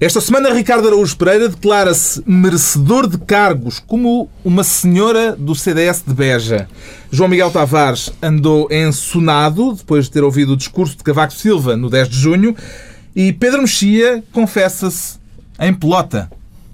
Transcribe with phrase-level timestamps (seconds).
[0.00, 6.12] Esta semana, Ricardo Araújo Pereira declara-se merecedor de cargos como uma senhora do CDS de
[6.12, 6.68] Beja.
[7.12, 11.88] João Miguel Tavares andou ensonado depois de ter ouvido o discurso de Cavaco Silva no
[11.88, 12.56] 10 de junho
[13.14, 15.16] e Pedro Mexia confessa-se
[15.60, 16.28] em pelota.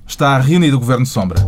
[0.09, 1.41] Está reunido o Governo Sombra.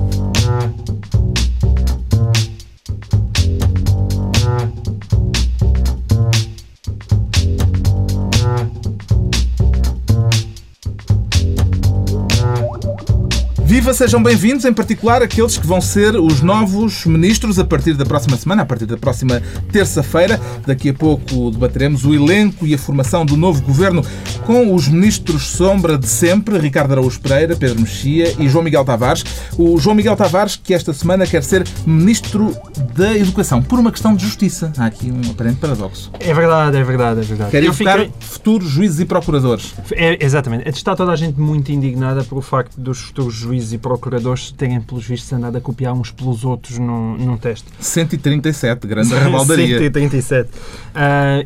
[13.72, 18.04] Viva, sejam bem-vindos, em particular aqueles que vão ser os novos ministros a partir da
[18.04, 20.39] próxima semana, a partir da próxima terça-feira.
[20.67, 24.04] Daqui a pouco debateremos o elenco e a formação do novo governo
[24.45, 29.25] com os ministros sombra de sempre, Ricardo Araújo Pereira, Pedro Mexia e João Miguel Tavares.
[29.57, 32.55] O João Miguel Tavares, que esta semana quer ser ministro
[32.95, 34.70] da Educação, por uma questão de justiça.
[34.77, 36.11] Há aqui um aparente paradoxo.
[36.20, 37.50] É verdade, é verdade, é verdade.
[37.50, 38.12] Quer educar fiquei...
[38.20, 39.73] futuros juízes e procuradores.
[39.92, 40.69] É, exatamente.
[40.69, 44.80] Está toda a gente muito indignada pelo facto dos futuros juízes juízes e procuradores terem,
[44.80, 47.69] pelos vistos, andado a copiar uns pelos outros num, num teste.
[47.78, 49.78] 137, grande rebaldaria.
[49.78, 50.50] 137.
[50.50, 50.53] Uh,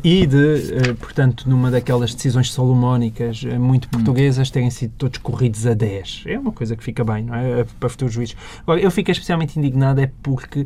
[0.03, 3.91] e de, uh, portanto, numa daquelas decisões salomónicas uh, muito hum.
[3.91, 6.23] portuguesas, terem sido todos corridos a 10.
[6.25, 7.65] É uma coisa que fica bem, não é?
[7.79, 8.35] Para futuros juízes.
[8.63, 10.65] Agora, eu fico especialmente indignado é porque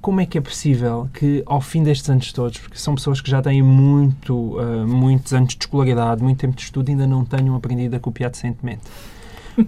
[0.00, 3.30] como é que é possível que, ao fim destes anos todos, porque são pessoas que
[3.30, 7.54] já têm muito, uh, muitos anos de escolaridade, muito tempo de estudo, ainda não tenham
[7.54, 8.82] aprendido a copiar decentemente?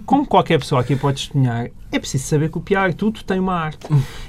[0.05, 3.87] Como qualquer pessoa aqui pode testemunhar, é preciso saber copiar, tudo tem uma arte.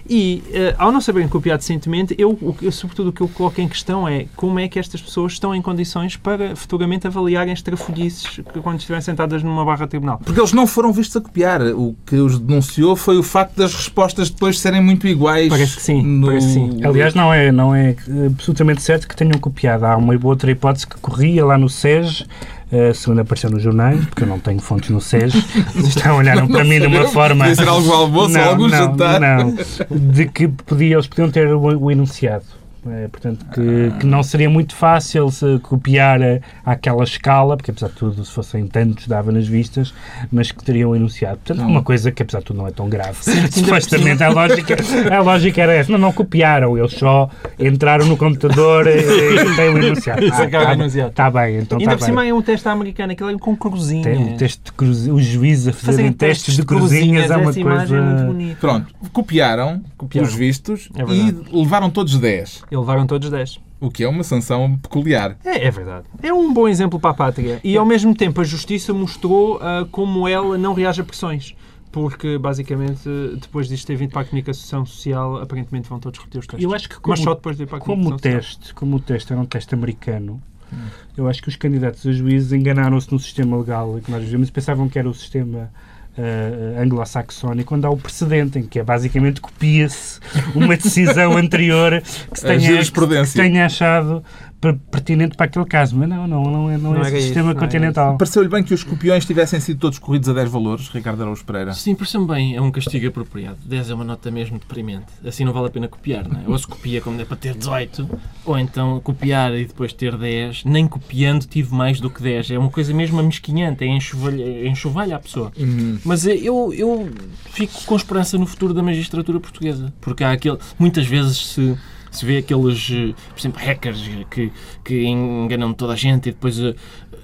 [0.09, 3.69] E, uh, ao não saberem copiar decentemente, eu, eu, sobretudo o que eu coloco em
[3.69, 8.41] questão é como é que estas pessoas estão em condições para futuramente avaliarem as trafolhices
[8.63, 10.21] quando estiverem sentadas numa barra tribunal.
[10.25, 11.61] Porque eles não foram vistos a copiar.
[11.63, 15.49] O que os denunciou foi o facto das respostas depois serem muito iguais.
[15.49, 16.03] Parece que sim.
[16.03, 16.29] No...
[16.29, 16.85] Parece sim.
[16.85, 19.85] Aliás, não é, não é absolutamente certo que tenham copiado.
[19.85, 22.25] Há uma outra hipótese que corria lá no SES
[22.73, 25.35] uh, segundo apareceu nos jornais, porque eu não tenho fontes no SES,
[25.77, 27.45] estão olharam para mim de uma forma.
[27.45, 29.21] Podia ser algo almoço não, ou algum não, jantar.
[29.21, 29.57] Não,
[29.91, 32.58] de que podia, eles podiam ter o, o enunciado.
[32.87, 37.89] É, portanto, que, que, não seria muito fácil se copiar a, àquela escala, porque apesar
[37.89, 39.93] de tudo, se fossem tantos, dava nas vistas,
[40.31, 41.39] mas que teriam enunciado.
[41.39, 43.19] Portanto, é uma coisa que apesar de tudo não é tão grave.
[43.51, 44.77] Supostamente a lógica,
[45.13, 45.91] a lógica era essa.
[45.91, 47.29] Não, não copiaram, eles só
[47.59, 50.23] entraram no computador e, e têm o enunciado.
[50.33, 53.39] Ah, está tá bem, então Ainda tá por cima é um teste americano, aquilo é
[53.39, 54.05] com cruzinha.
[54.05, 57.97] Tem um teste de cruzinha, os juízes a fazerem testes de cruzinhas, é uma coisa...
[57.97, 60.29] É Pronto, copiaram, copiaram.
[60.29, 63.61] os vistos é e levaram todos 10 levaram todos 10.
[63.81, 65.37] O que é uma sanção peculiar.
[65.45, 66.07] É, é, verdade.
[66.23, 67.61] É um bom exemplo para a pátria.
[67.63, 71.55] E, ao mesmo tempo, a Justiça mostrou uh, como ela não reage a pressões.
[71.93, 73.09] Porque, basicamente,
[73.41, 76.65] depois disto ter vindo para a comunicação social, aparentemente vão todos reter os testes.
[76.65, 78.75] Eu acho que como, Mas só depois de ir para a como o teste, social.
[78.75, 80.43] Como o teste era um teste americano,
[80.73, 80.77] hum.
[81.17, 84.53] eu acho que os candidatos a juízes enganaram-se no sistema legal que nós vivemos e
[84.53, 85.71] pensavam que era o sistema
[86.19, 90.21] uh, anglo-saxónico, onde há o precedente, em que é basicamente copia-se
[90.55, 92.03] uma decisão anterior
[92.33, 94.23] que se tenha, que tenha achado
[94.61, 97.61] pertinente para aquele caso, mas não, não, não é, não, não é, esse sistema isso,
[97.61, 98.15] continental.
[98.15, 101.45] É Pareceu-lhe bem que os copiões tivessem sido todos corridos a 10 valores, Ricardo Araújo
[101.45, 101.73] Pereira?
[101.75, 103.59] Sim, pareceu-me bem, é um castigo apropriado.
[103.65, 105.07] 10 é uma nota mesmo deprimente.
[105.25, 106.45] Assim não vale a pena copiar, não é?
[106.47, 108.09] Ou se copia como é para ter 18,
[108.45, 112.51] ou então copiar e depois ter 10, nem copiando tive mais do que 10.
[112.51, 115.53] É uma coisa mesmo amesquinhante, é enxovalha, é enxovalha a pessoa.
[115.57, 115.99] Uhum.
[116.05, 117.09] Mas eu, eu
[117.53, 121.79] fico com esperança no futuro da magistratura portuguesa, porque há aquele, muitas vezes se
[122.11, 124.53] se vê aqueles, eh, por exemplo, hackers que,
[124.85, 126.75] que enganam toda a gente e depois eh,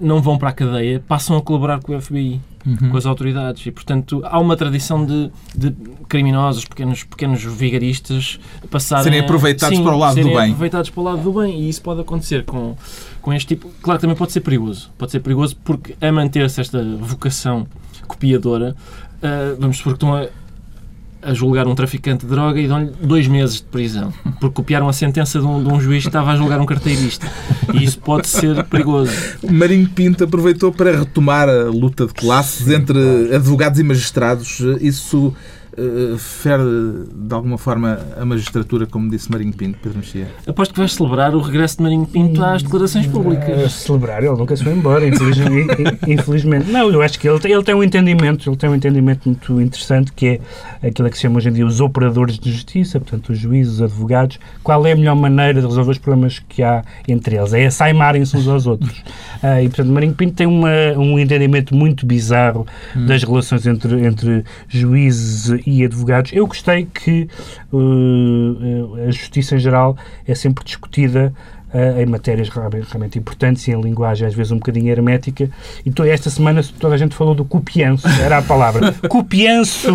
[0.00, 2.90] não vão para a cadeia, passam a colaborar com o FBI, uhum.
[2.90, 3.64] com as autoridades.
[3.66, 5.74] E, portanto, há uma tradição de, de
[6.08, 8.38] criminosos, pequenos, pequenos vigaristas,
[8.70, 9.04] passarem...
[9.04, 10.36] Serem aproveitados sim, para o lado do bem.
[10.36, 11.60] aproveitados para o lado do bem.
[11.60, 12.76] E isso pode acontecer com,
[13.20, 13.70] com este tipo...
[13.82, 14.90] Claro, também pode ser perigoso.
[14.98, 17.66] Pode ser perigoso porque, a manter-se esta vocação
[18.06, 18.74] copiadora,
[19.18, 20.28] uh, vamos supor que estão a
[21.24, 24.92] a julgar um traficante de droga e dão-lhe dois meses de prisão, porque copiaram a
[24.92, 27.26] sentença de um, de um, juiz que estava a julgar um carteirista.
[27.72, 29.12] E isso pode ser perigoso.
[29.50, 34.60] Marinho Pinto aproveitou para retomar a luta de classes entre advogados e magistrados.
[34.80, 35.34] Isso
[35.78, 36.62] uh, fere
[37.14, 40.28] de alguma forma a magistratura, como disse Marinho Pinto, Pedro Mexia?
[40.46, 43.64] Aposto que vais celebrar o regresso de Marinho Pinto às declarações públicas.
[43.64, 46.70] Uh, celebrar, ele nunca se foi embora, infelizmente.
[46.70, 50.12] Não, eu acho que ele, ele tem um entendimento, ele tem um entendimento muito interessante
[50.12, 50.40] que
[50.82, 53.74] é aquilo que se chama hoje em dia os operadores de justiça, portanto os juízes,
[53.74, 57.52] os advogados, qual é a melhor maneira de resolver os problemas que há entre eles?
[57.52, 58.92] É assaimarem-se uns aos outros.
[59.42, 62.66] Uh, e, portanto, Marinho Pinto tem uma, um entendimento muito bizarro
[62.96, 63.06] hum.
[63.06, 66.32] das relações entre, entre juízes e advogados.
[66.32, 67.28] Eu gostei que
[67.72, 69.96] uh, a justiça em geral
[70.26, 71.32] é sempre discutida
[71.74, 75.50] uh, em matérias realmente, importantes e em linguagem às vezes um bocadinho hermética.
[75.84, 78.92] E esta semana toda a gente falou do copianço, era a palavra.
[79.08, 79.88] copianço,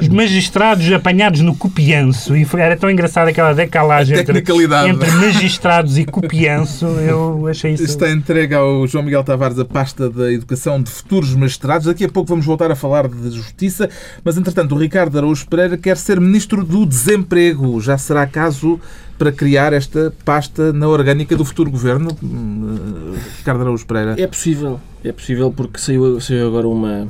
[0.00, 2.36] os magistrados apanhados no copianço.
[2.36, 6.84] E foi, era tão engraçado aquela decalagem entre, entre magistrados e copianço.
[6.84, 7.84] Eu achei isso.
[7.84, 11.86] Está entregue ao João Miguel Tavares a pasta da educação de futuros magistrados.
[11.86, 13.88] Daqui a pouco vamos voltar a falar de justiça,
[14.22, 17.80] mas entretanto o Ricardo Araújo Pereira quer ser ministro do desemprego.
[17.80, 18.80] Já será caso
[19.18, 24.14] para criar esta pasta na orgânica do futuro governo, hum, Ricardo Araújo Pereira?
[24.20, 27.08] É possível, é possível porque saiu, saiu agora uma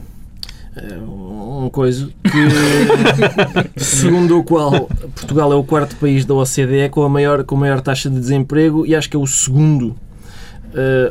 [0.77, 7.03] eh, uma coisa que segundo o qual Portugal é o quarto país da OCDE com
[7.03, 9.97] a maior com a maior taxa de desemprego e acho que é o segundo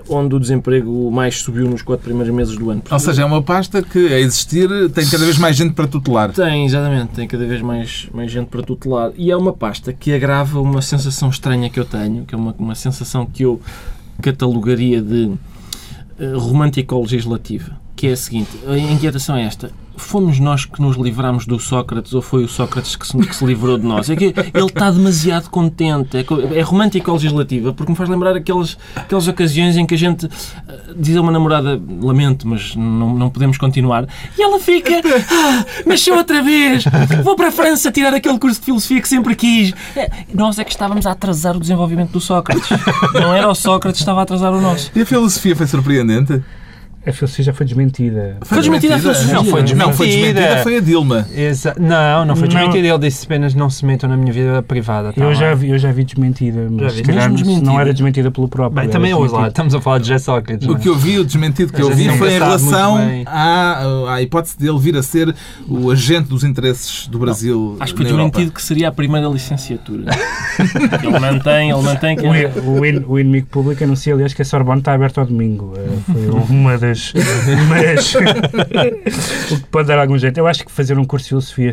[0.10, 2.84] onde o desemprego mais subiu nos quatro primeiros meses do ano.
[2.90, 6.32] Ou seja, é uma pasta que, a existir, tem cada vez mais gente para tutelar.
[6.32, 7.14] Tem, exatamente.
[7.14, 9.12] Tem cada vez mais, mais gente para tutelar.
[9.18, 12.56] E é uma pasta que agrava uma sensação estranha que eu tenho, que é uma,
[12.58, 13.60] uma sensação que eu
[14.22, 15.32] catalogaria de
[16.20, 18.52] uh, romântico-legislativa, que é a seguinte.
[18.68, 22.96] A inquietação é esta fomos nós que nos livramos do Sócrates ou foi o Sócrates
[22.96, 24.10] que se, que se livrou de nós?
[24.10, 26.18] É que ele está demasiado contente.
[26.18, 30.26] É, é romântico legislativa porque me faz lembrar aquelas, aquelas ocasiões em que a gente
[30.26, 34.08] eh, diz a uma namorada, lamento, mas não, não podemos continuar,
[34.38, 35.02] e ela fica,
[35.32, 36.84] ah, nasceu outra vez,
[37.24, 39.74] vou para a França tirar aquele curso de filosofia que sempre quis.
[39.96, 42.70] É, nós é que estávamos a atrasar o desenvolvimento do Sócrates.
[43.14, 44.92] Não era o Sócrates que estava a atrasar o nosso.
[44.96, 46.42] E a filosofia foi surpreendente?
[47.08, 48.38] A filosofia já foi desmentida.
[48.42, 49.34] Foi, desmentida a filosofia?
[49.34, 49.86] Não, foi desmentida.
[49.86, 51.28] Não, foi desmentida foi a Dilma.
[51.36, 52.88] Exa não, não foi desmentida.
[52.88, 55.14] Ele disse apenas não se metam na minha vida privada.
[55.14, 57.04] Tá eu, já vi, eu já vi desmentida, mas já vi.
[57.04, 57.66] calhar desmentida.
[57.66, 58.82] não era desmentida pelo próprio.
[58.82, 60.68] Bem, também hoje lá, estamos a falar de José Sócrates.
[60.68, 60.80] O é?
[60.80, 62.98] que eu vi, o desmentido que eu vi foi em relação
[63.28, 65.34] à, à hipótese dele vir a ser
[65.68, 67.76] o agente dos interesses do Brasil.
[67.78, 70.06] Não, acho que foi desmentido que seria a primeira licenciatura.
[71.04, 72.26] ele mantém, ele mantém que.
[72.26, 75.74] O, o, o inimigo público anuncia, aliás, que a Sorbonne está aberta ao domingo.
[75.78, 76.95] Eh, foi uma das
[77.70, 78.16] mas
[79.52, 80.38] o que pode dar algum jeito.
[80.38, 81.72] Eu acho que fazer um curso de filosofia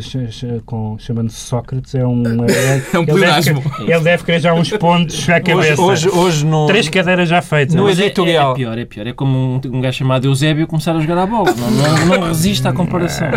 [0.65, 2.23] com, chamando-se Sócrates é um.
[2.45, 3.49] É, é um ele, deve,
[3.79, 5.81] ele deve querer já uns pontos à cabeça.
[5.81, 7.75] Hoje, hoje, hoje no, Três cadeiras já feitas.
[7.75, 8.49] No editorial.
[8.49, 9.07] É, é, pior, é pior.
[9.07, 11.53] É como um, um gajo chamado Eusébio começar a jogar a bola.
[11.53, 13.27] Não, não, não resiste à comparação.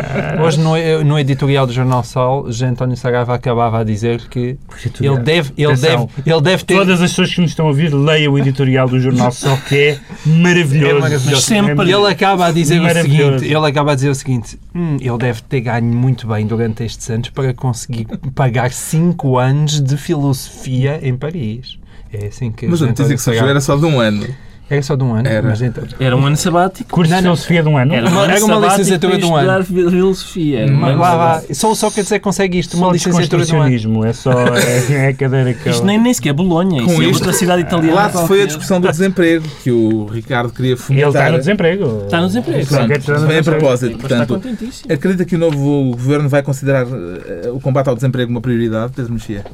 [0.44, 4.56] Hoje no, no editorial do Jornal Sol, José António Saraiva acabava a dizer que
[5.00, 6.76] ele deve, ele, deve, ele deve ter.
[6.76, 9.76] Todas as pessoas que nos estão a ouvir, leiam o editorial do Jornal Sol, que
[9.76, 10.96] é maravilhoso.
[10.96, 11.42] É maravilhoso.
[11.42, 11.74] Sempre.
[11.82, 15.42] Ele acaba a dizer o seguinte, ele acaba a dizer o seguinte, hum, ele deve
[15.42, 21.16] ter ganho muito bem durante estes anos para conseguir pagar 5 anos de filosofia em
[21.16, 21.78] Paris.
[22.12, 24.26] É assim que Mas a notícia que surgiu era só de um ano.
[24.68, 25.28] Era só de um ano?
[25.28, 25.84] Era, mas então...
[26.00, 26.90] era um ano sabático.
[26.90, 27.94] Curso de filosofia de um ano?
[27.94, 29.64] Era uma, era uma licenciatura de um ano.
[29.64, 30.66] filosofia.
[30.66, 31.42] Uma lá, lá.
[31.52, 34.04] Só o Sócrates é que consegue isto, uma licenciatura de um ano.
[34.04, 35.68] É só é, é a cadeira que...
[35.68, 37.94] Isto nem, nem sequer é Bolonha, Com isto, é outra cidade italiana.
[37.94, 41.08] Lá foi a discussão do desemprego, que o Ricardo queria fomentar.
[41.08, 42.02] Ele está no desemprego.
[42.04, 43.26] Está no desemprego.
[43.28, 44.42] Bem a propósito, portanto,
[44.90, 49.12] acredita que o novo governo vai considerar eh, o combate ao desemprego uma prioridade, Pedro
[49.12, 49.44] Mexia?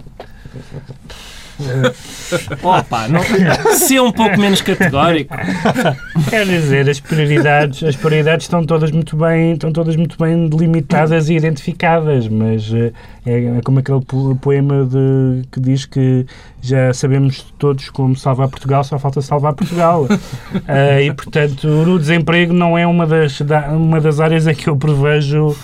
[2.63, 3.23] Opa, não,
[3.75, 5.35] ser um pouco menos categórico.
[6.29, 11.29] Quer dizer, as prioridades, as prioridades estão todas muito bem, estão todas muito bem delimitadas
[11.29, 12.93] e identificadas, mas eh,
[13.25, 14.01] é, é como aquele
[14.41, 16.27] poema de, que diz que
[16.61, 20.05] já sabemos todos como salvar Portugal, só falta salvar Portugal.
[20.05, 23.41] uh, e, portanto, o desemprego não é uma das,
[23.75, 25.57] uma das áreas em que eu prevejo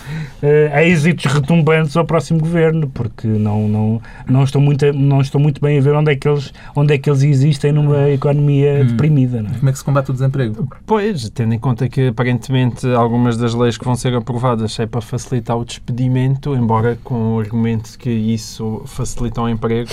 [0.42, 5.60] uh, êxitos retumbantes ao próximo governo, porque não, não, não, estou muito, não estou muito
[5.60, 8.86] bem a ver onde é que eles, onde é que eles existem numa economia hum.
[8.86, 9.42] deprimida.
[9.42, 9.54] Não é?
[9.54, 10.68] Como é que se combate o desemprego?
[10.86, 15.00] Pois, tendo em conta que aparentemente algumas das leis que vão ser aprovadas é para
[15.00, 19.90] facilitar o despedimento, embora com o argumento que isso facilita o emprego,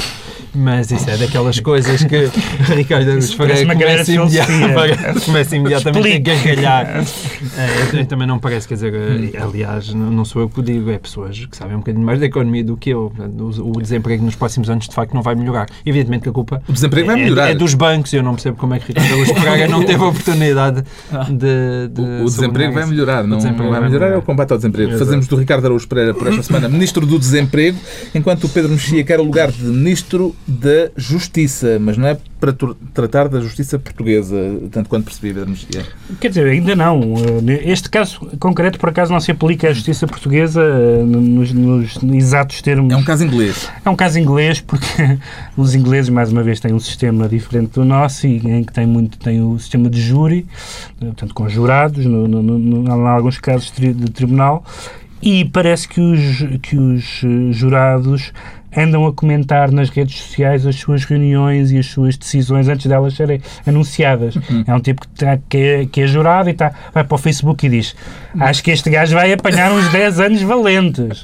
[0.53, 2.29] mas isso é daquelas coisas que
[2.75, 7.03] Ricardo Araújo Pereira começa, imediatamente, começa imediatamente a gargalhar.
[7.57, 10.89] É, eu, também não parece, quer dizer, eh, aliás, não sou eu que o digo,
[10.89, 13.11] é pessoas que sabem um bocadinho mais da economia do que eu.
[13.39, 15.67] O, o desemprego nos próximos anos, de facto, não vai melhorar.
[15.85, 17.49] Evidentemente que a culpa o desemprego vai é, melhorar.
[17.49, 18.13] é dos bancos.
[18.13, 20.83] Eu não percebo como é que Ricardo Araújo Pereira não teve a oportunidade
[21.29, 21.87] de.
[21.89, 24.89] de o, o desemprego vai melhorar, não, não vai melhorar, é o combate ao desemprego.
[24.91, 25.05] Exato.
[25.05, 27.77] Fazemos do Ricardo Araújo Pereira por esta semana Ministro do Desemprego,
[28.13, 32.53] enquanto o Pedro Mexia quer o lugar de Ministro da Justiça, mas não é para
[32.93, 34.35] tratar da justiça portuguesa,
[34.71, 35.85] tanto quanto percebi, Pedro Mexia.
[36.19, 37.13] Quer dizer, ainda não.
[37.63, 42.61] Este caso concreto, por acaso, não se aplica à justiça portuguesa eh, nos, nos exatos
[42.61, 42.93] termos.
[42.93, 43.69] É um caso inglês.
[43.83, 44.85] É um caso inglês porque
[45.55, 48.85] os ingleses, mais uma vez, têm um sistema diferente do nosso e em que tem,
[48.85, 50.45] muito, tem o sistema de júri,
[51.01, 54.63] eh, portanto, com jurados, no, no, no, em alguns casos de tribunal,
[55.21, 58.33] E parece que os, que os eh, jurados
[58.77, 63.13] andam a comentar nas redes sociais as suas reuniões e as suas decisões antes delas
[63.15, 64.35] serem anunciadas.
[64.67, 67.17] É um tipo que, tá- que, é, que é jurado e tá, vai para o
[67.17, 67.95] Facebook e diz
[68.39, 71.23] acho que este gajo vai apanhar uns 10 anos valentes.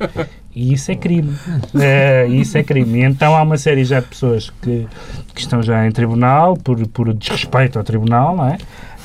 [0.54, 1.34] E isso é crime.
[1.80, 3.00] É, isso é crime.
[3.00, 4.86] E então há uma série já de pessoas que,
[5.34, 8.58] que estão já em tribunal por, por desrespeito ao tribunal, não é?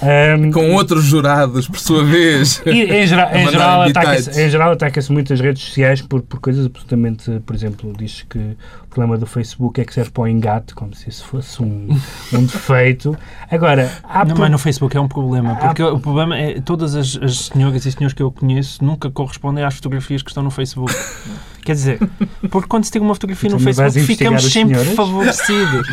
[0.02, 2.60] Ahm, Com outros jurados, por sua vez.
[2.66, 6.38] e, em, geral, em, geral, ataca-se, em geral ataca-se muito as redes sociais por, por
[6.38, 10.28] coisas absolutamente, por exemplo, diz que o problema do Facebook é que serve para o
[10.28, 11.88] engate, como se isso fosse um,
[12.32, 13.16] um defeito.
[13.50, 16.94] Agora, há Não, pro- mas no Facebook é um problema, porque o problema é todas
[16.94, 20.50] as, as senhoras e senhores que eu conheço nunca correspondem às fotografias que estão no
[20.50, 20.92] Facebook.
[21.66, 21.98] Quer dizer,
[22.50, 24.94] porque quando se tira uma fotografia no Então, vais Facebook ficamos sempre senhoras?
[24.94, 25.86] favorecidos.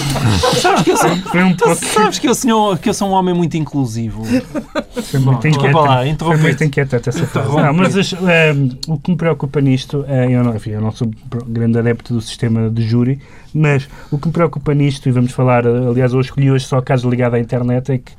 [0.60, 3.12] sabes que eu sou, foi um pouco sabes que eu, sou, que eu sou um
[3.12, 4.24] homem muito inclusivo.
[4.24, 6.02] foi muito Bom, desculpa lá.
[6.18, 7.48] Foi muito inquietante essa frase.
[7.48, 7.66] Interrompi-te.
[7.66, 10.90] Não, mas as- ahm, o que me preocupa nisto, eh, eu, não, enfim, eu não
[10.90, 11.10] sou
[11.46, 13.20] grande adepto do sistema de júri,
[13.52, 16.80] mas o que me preocupa nisto, e vamos falar, eh, aliás, eu escolhi hoje só
[16.80, 18.12] caso ligado à internet, é que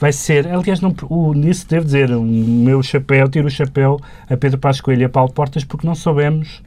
[0.00, 4.36] vai ser, aliás, não, o, nisso devo dizer, o meu chapéu, tiro o chapéu a
[4.36, 6.62] Pedro Passos Coelho e a Paulo Portas porque não soubemos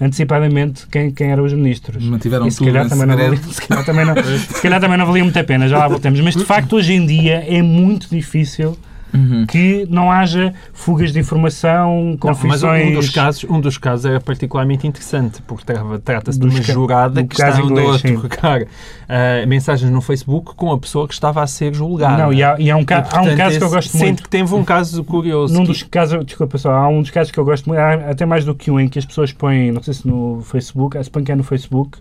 [0.00, 2.04] antecipadamente quem, quem eram os ministros.
[2.04, 5.06] Mantiveram E se calhar, também não valia, se, calhar também não, se calhar também não
[5.06, 6.20] valia muita pena, já lá voltamos.
[6.20, 8.78] Mas de facto, hoje em dia é muito difícil
[9.12, 9.46] Uhum.
[9.46, 12.88] que não haja fugas de informação, Não, mas confissões.
[12.90, 17.24] um dos, casos, um dos casos é particularmente interessante, porque tra- trata-se de uma jurada
[17.24, 18.62] que está a trocar
[19.08, 22.22] ah, mensagens no Facebook com a pessoa que estava a ser julgada.
[22.24, 23.90] Não, e há, e há um, ca- E, há um portanto, caso que eu gosto
[23.92, 24.22] Sinto muito.
[24.24, 25.54] que teve um caso curioso.
[25.54, 27.94] Num que- dos casos, desculpa só, há um dos casos que eu gosto muito, há
[28.10, 31.02] até mais do que um, em que as pessoas põem, não sei se no Facebook,
[31.02, 31.98] suponho que é no Facebook,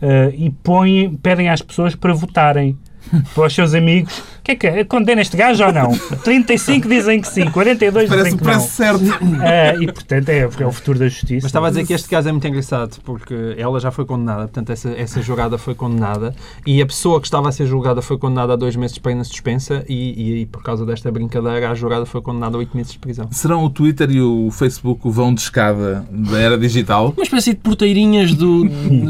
[0.00, 2.76] eh, e põem, pedem às pessoas para votarem
[3.34, 4.18] para os seus amigos.
[4.18, 4.84] O que é que é?
[4.84, 5.98] Condena este gajo ou não?
[6.22, 8.52] 35 dizem que sim, 42 Parece dizem que não.
[8.52, 9.04] preço certo.
[9.42, 11.44] Eh, e portanto é, é o futuro da justiça.
[11.44, 14.42] Mas estava a dizer que este caso é muito engraçado, porque ela já foi condenada,
[14.42, 16.34] portanto, essa, essa jurada foi condenada,
[16.66, 19.24] e a pessoa que estava a ser julgada foi condenada a dois meses de pena
[19.24, 22.98] suspensa, e, e, por causa desta brincadeira, a jurada foi condenada a oito meses de
[22.98, 23.28] prisão.
[23.30, 27.14] Serão o Twitter e o Facebook o vão de escada da era digital?
[27.16, 28.64] Uma espécie de porteirinhas do,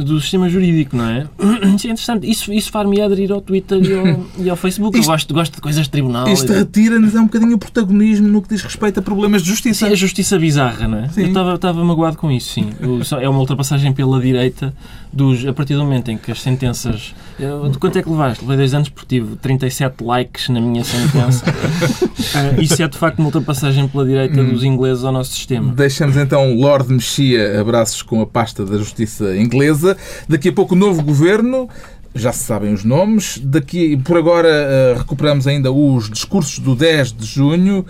[0.05, 1.27] do sistema jurídico, não é?
[1.75, 2.31] Isso é interessante.
[2.31, 4.99] Isso, isso far-me aderir ao Twitter e ao, e ao Facebook.
[4.99, 6.29] Isto- eu gosto, gosto de coisas de tribunal.
[6.29, 9.87] Isto retira-nos é um bocadinho o protagonismo no que diz respeito a problemas de justiça.
[9.87, 11.09] Sim, a justiça bizarra, não é?
[11.09, 11.23] Sim.
[11.23, 12.71] Eu estava- estava magoado com isso, sim.
[13.21, 14.75] É uma ultrapassagem pela direita
[15.12, 17.14] dos, a partir do momento em que as sentenças.
[17.38, 18.43] Eu, de quanto é que levaste?
[18.43, 21.45] Levei dois anos porque tive 37 likes na minha sentença.
[22.35, 24.50] Ah, isso é de facto uma ultrapassagem pela direita Hum.
[24.50, 25.73] dos ingleses ao nosso sistema.
[25.73, 29.97] Deixamos então Lord Mexia abraços com a pasta da justiça inglesa.
[30.29, 31.69] Daqui a pouco o novo governo.
[32.14, 33.38] Já se sabem os nomes.
[33.42, 37.85] Daqui, por agora, eh, recuperamos ainda os discursos do 10 de junho.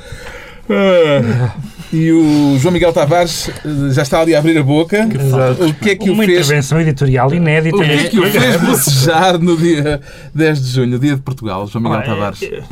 [0.71, 1.55] Ah,
[1.93, 5.07] e o João Miguel Tavares eh, já está ali a abrir a boca.
[5.15, 5.65] Exato.
[5.67, 8.23] O que é que o Uma fez intervenção editorial inédita O que é que o
[8.23, 8.47] programa.
[8.47, 10.01] fez bocejar no dia
[10.35, 12.43] 10 de junho, dia de Portugal, João Miguel Olha, Tavares?
[12.43, 12.63] eh,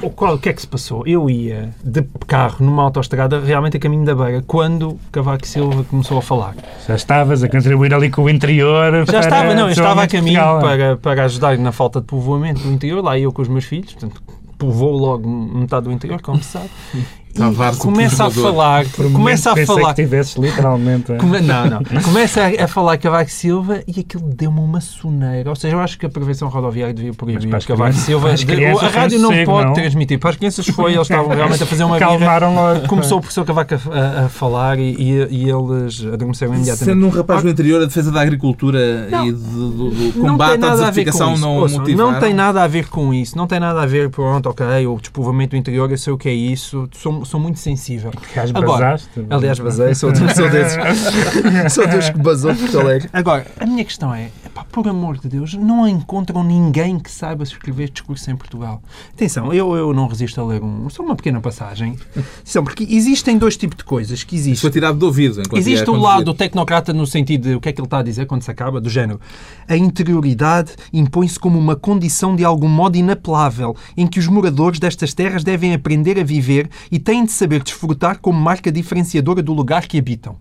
[0.00, 1.06] O, qual, o que é que se passou?
[1.06, 6.18] Eu ia de carro numa autoestrada realmente a caminho da Beira quando Cavaco Silva começou
[6.18, 6.54] a falar.
[6.88, 8.92] Já estavas a contribuir ali com o interior.
[9.06, 12.62] Já para estava, não, eu estava a caminho para, para ajudar na falta de povoamento
[12.62, 14.20] do interior, lá eu com os meus filhos, portanto,
[14.58, 16.70] povoou logo metade do interior, como se sabe.
[17.34, 21.12] Tavares, o começa a falar, um começa a falar que tivesses literalmente.
[21.12, 21.16] é.
[21.16, 21.82] Come- Não, não.
[22.04, 25.48] Começa a, a falar Cavaco Silva e aquilo deu-me uma soneira.
[25.48, 28.34] Ou seja, eu acho que a prevenção rodoviária devia proibir para as Cavaco crianças- Silva.
[28.34, 29.72] De- a rádio não sossego, pode não?
[29.74, 30.18] transmitir.
[30.18, 31.98] Para as crianças foi, eles estavam realmente a fazer uma.
[31.98, 32.86] Calmaram logo.
[32.88, 36.84] Começou o professor Cavaco a, a- a falar e, e- e eles adormeceram imediatamente.
[36.94, 39.26] Sendo um rapaz do interior, a defesa da agricultura Não.
[39.26, 42.12] e do, do- do Não combate à desertificação não motivaram?
[42.12, 43.36] não tem nada a ver com isso.
[43.38, 46.28] Não tem nada a ver, pronto, ok, o despovoamento do interior, eu sei o que
[46.28, 46.88] é isso.
[47.22, 48.10] Sou, sou muito sensível.
[48.30, 49.26] Aliás, Agora, basaste.
[49.30, 50.78] Aliás, basei, sou, sou desses.
[51.72, 53.08] sou desses que basou Porto Alegre.
[53.12, 57.42] Agora, a minha questão é, epá, por amor de Deus, não encontram ninguém que saiba
[57.42, 58.82] escrever discurso em Portugal.
[59.12, 61.96] Atenção, eu, eu não resisto a ler um, só uma pequena passagem.
[62.14, 64.60] Atenção, porque existem dois tipos de coisas que existem.
[64.60, 65.40] foi tirado do ouvido.
[65.54, 66.02] Existe o conduzir.
[66.02, 68.50] lado tecnocrata no sentido de o que é que ele está a dizer quando se
[68.50, 69.20] acaba, do género.
[69.66, 75.14] A interioridade impõe-se como uma condição de algum modo inapelável, em que os moradores destas
[75.14, 79.86] terras devem aprender a viver e têm de saber desfrutar como marca diferenciadora do lugar
[79.86, 80.36] que habitam.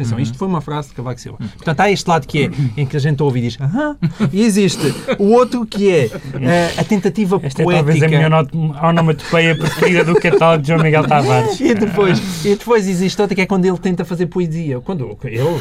[0.00, 1.38] Atenção, isto foi uma frase de Cavaco Silva.
[1.38, 3.98] Portanto, há este lado que é, em que a gente ouve e diz, aham,
[4.32, 7.84] e existe o outro que é eh, a tentativa Esta é poética.
[7.84, 11.60] talvez a minha onomatopeia preferida do catálogo de João Miguel Tavares.
[11.70, 14.80] E depois, e depois existe outra que é quando ele tenta fazer poesia.
[14.80, 15.60] Quando ele,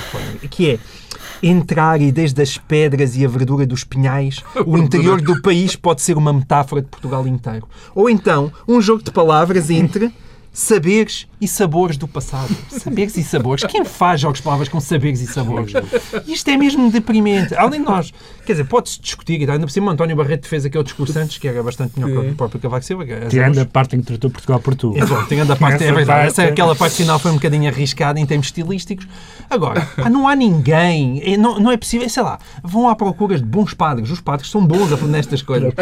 [0.50, 0.80] que é
[1.44, 6.02] entrar e desde as pedras e a verdura dos pinhais, o interior do país pode
[6.02, 7.68] ser uma metáfora de Portugal inteiro.
[7.94, 10.12] Ou então, um jogo de palavras entre
[10.52, 12.54] saberes e sabores do passado.
[12.70, 13.64] Saberes e sabores.
[13.66, 15.72] Quem faz jogos de palavras com saberes e sabores?
[16.28, 17.56] Isto é mesmo deprimente.
[17.56, 18.12] Além de nós,
[18.46, 19.54] quer dizer, pode-se discutir, e tal.
[19.56, 22.36] ainda por cima, António Barreto fez aquele discurso antes, que era bastante melhor que o
[22.36, 23.06] próprio Cavaco Silva.
[23.06, 24.94] que é Tirando a parte em que tratou Portugal por tu.
[24.98, 26.08] é bom, tirando a parte, é verdade.
[26.08, 29.08] parte- Essa, aquela parte final foi um bocadinho arriscada em termos estilísticos.
[29.50, 33.38] Agora, ah, não há ninguém, é, não, não é possível, sei lá, vão à procura
[33.38, 34.12] de bons padres.
[34.12, 35.74] Os padres são bons a nestas coisas.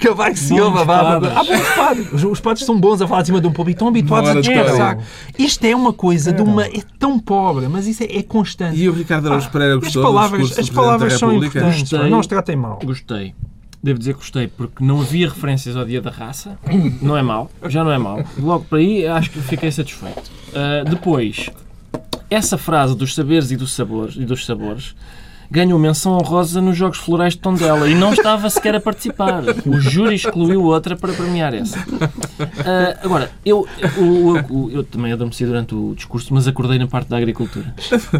[0.00, 1.40] Cavaco Silva, vá, vá, vá.
[1.40, 2.24] Há bons padres.
[2.24, 4.40] Os, padres são bons a falar de cima de um público, estão habituados a de
[4.42, 4.98] descansar.
[5.38, 6.64] Isto é uma coisa de uma.
[6.66, 8.78] É tão pobre, mas isso é, é constante.
[8.78, 12.10] E o Ricardo Araújo Pereira as gostou do palavras, as palavras são importantes, Gostei.
[12.10, 12.78] não os tratem mal.
[12.84, 13.34] Gostei.
[13.82, 16.56] Devo dizer que gostei, porque não havia referências ao Dia da Raça.
[17.02, 18.22] Não é mau, já não é mau.
[18.38, 20.30] Logo por aí, acho que fiquei satisfeito.
[20.54, 21.50] Ah, depois,
[22.32, 24.94] essa frase dos saberes e dos sabores, e dos sabores
[25.50, 29.42] ganhou menção honrosa nos Jogos Florais de Tondela e não estava sequer a participar.
[29.66, 31.78] O júri excluiu outra para premiar essa.
[32.64, 33.66] Ah, agora, eu,
[33.98, 37.74] eu, eu- eu também adormeci durante o discurso, mas acordei na parte da agricultura.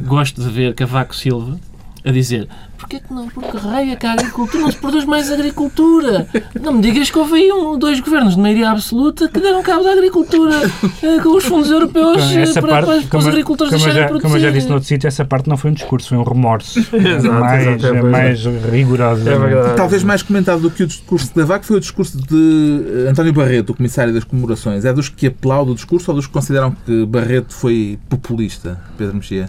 [0.04, 1.58] Gosto de ver Cavaco Silva
[2.04, 2.48] a dizer
[2.82, 3.28] Porquê que não?
[3.28, 6.26] Porque raia que a agricultura não se produz mais agricultura.
[6.60, 9.84] Não me digas que houve aí um, dois governos de maioria absoluta que deram cabo
[9.84, 10.60] da agricultura
[11.00, 13.84] eh, com os fundos europeus eh, Essa para, parte, para, para os como, agricultores como,
[13.84, 14.22] deixarem já, de produzir.
[14.22, 16.80] como eu já disse noutro sítio, essa parte não foi um discurso, foi um remorso.
[16.92, 19.28] Exato, mais, exato, é mais rigoroso.
[19.28, 19.76] É verdade.
[19.76, 23.32] Talvez mais comentado do que o discurso de Cavaco foi o discurso de eh, António
[23.32, 24.84] Barreto, o comissário das comemorações.
[24.84, 29.14] É dos que aplaudem o discurso ou dos que consideram que Barreto foi populista, Pedro
[29.14, 29.48] Mexia?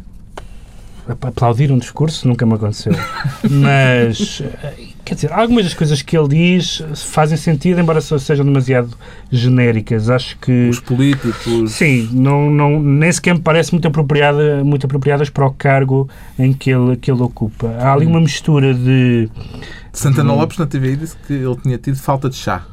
[1.08, 2.94] Aplaudir um discurso nunca me aconteceu.
[3.50, 8.90] Mas, eh, quer dizer, algumas das coisas que ele diz fazem sentido, embora sejam demasiado
[9.32, 10.10] genéricas.
[10.10, 10.70] Acho que.
[10.70, 11.72] Os políticos.
[11.72, 16.08] Sim, não, não, nem sequer me parece muito, apropriada, muito apropriadas para o cargo
[16.40, 17.68] em que ele, que ele ocupa.
[17.80, 19.30] Há ali uma mistura de.
[19.92, 20.38] Santana Hum.
[20.38, 22.66] Lopes na TVI disse que ele tinha tido falta de chá.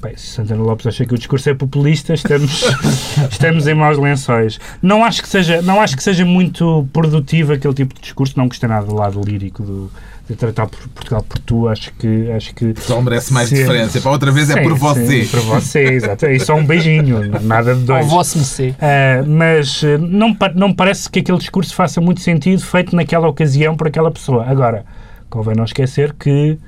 [0.00, 2.64] Bem, se Santana Lopes acha que o discurso é populista, estamos,
[3.30, 4.60] estamos em maus lençóis.
[4.82, 8.46] Não acho, que seja, não acho que seja muito produtivo aquele tipo de discurso, não
[8.46, 9.90] gostei nada do lado lírico do,
[10.28, 12.30] de tratar por Portugal por tu, acho que...
[12.30, 13.56] Acho que Só merece mais Sim.
[13.56, 13.98] diferença.
[14.00, 15.24] Para outra vez é Sim, por você.
[15.24, 16.26] Sim, por você, exato.
[16.26, 18.06] É só um beijinho, nada de Ao dois.
[18.06, 18.74] vosso mercê.
[18.78, 23.26] Ah, mas eh, não, não me parece que aquele discurso faça muito sentido feito naquela
[23.28, 24.44] ocasião por aquela pessoa.
[24.46, 24.84] Agora,
[25.30, 26.58] convém não esquecer que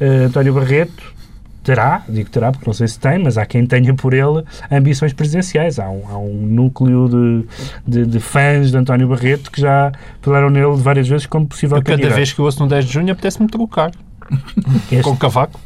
[0.00, 1.17] eh, António Barreto
[1.68, 5.12] terá, digo terá porque não sei se tem, mas há quem tenha por ele ambições
[5.12, 5.78] presidenciais.
[5.78, 7.46] Há um, há um núcleo de,
[7.86, 11.82] de, de fãs de António Barreto que já falaram nele várias vezes como possível Eu,
[11.82, 12.16] cada candidato.
[12.16, 13.90] vez que eu ouço no 10 de junho, apetece-me trocar
[14.90, 15.60] Este- com Cavaco.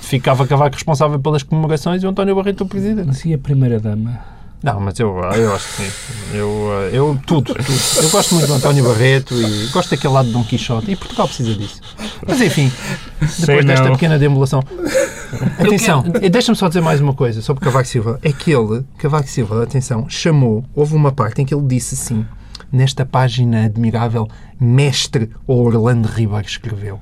[0.00, 3.06] Ficava Cavaco responsável pelas comemorações e o António Barreto o presidente.
[3.08, 4.20] Mas e a primeira-dama?
[4.62, 5.90] Não, mas eu, eu acho que sim.
[6.32, 7.78] Eu, eh, eu tudo, tudo.
[8.00, 11.26] Eu gosto muito do António Barreto e gosto daquele lado de Dom Quixote e Portugal
[11.26, 11.80] precisa disso.
[12.26, 12.70] Mas enfim,
[13.28, 13.92] Sei depois desta não.
[13.92, 14.62] pequena deambulação.
[15.58, 18.20] Atenção, deixa-me só dizer mais uma coisa sobre Cavaco Silva.
[18.22, 22.24] É que ele, Cavaco Silva, atenção, chamou, houve uma parte em que ele disse assim,
[22.70, 24.28] nesta página admirável,
[24.60, 27.00] Mestre Orlando Ribeiro escreveu.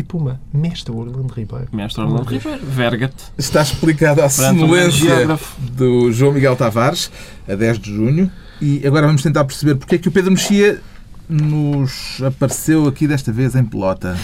[0.00, 1.68] E puma, Mestre Orlando Ribeiro.
[1.70, 3.22] Mestre Orlando Ribeiro, verga-te.
[3.36, 5.38] Está explicada a um sonolência
[5.72, 7.10] do João Miguel Tavares,
[7.46, 8.32] a 10 de junho.
[8.62, 10.80] E agora vamos tentar perceber porque é que o Pedro Mexia
[11.28, 14.16] nos apareceu aqui desta vez em pelota.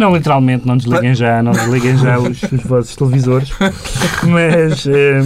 [0.00, 3.50] Não, literalmente, não desliguem já, não desliguem já os, os vossos televisores.
[4.26, 5.20] Mas eh,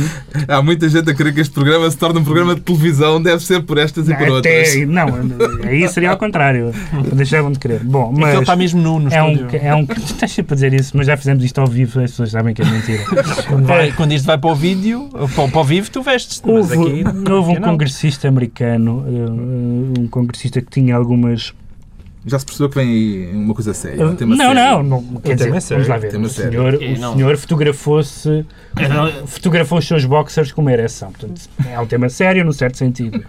[0.48, 3.42] Há muita gente a querer que este programa se torne um programa de televisão, deve
[3.44, 4.70] ser por estas e por outras.
[4.70, 5.06] até, não,
[5.64, 6.72] aí seria ao contrário.
[7.12, 7.84] Deixavam de querer.
[7.84, 9.82] Bom, É que ele mas está mesmo nu no é um, é um.
[10.04, 12.62] Estás sempre a dizer isso, mas já fizemos isto ao vivo, as pessoas sabem que
[12.62, 13.04] é mentira.
[13.48, 16.46] Quando, vai- quando isto vai para o vídeo, para, o- para o vivo, tu vestes-te.
[16.50, 17.68] Mas Houve, aqui, houve um não.
[17.70, 21.52] congressista americano, eh, um congressista que tinha algumas.
[22.26, 24.06] Já se percebeu que vem aí uma coisa séria.
[24.06, 24.82] um tema não, sério.
[24.82, 26.16] não, não, quer dizer, é sério, vamos lá ver.
[26.16, 28.46] O senhor, o senhor fotografou-se,
[29.26, 31.12] fotografou os seus boxers com uma ereção.
[31.12, 33.22] Portanto, é um tema sério, no certo sentido.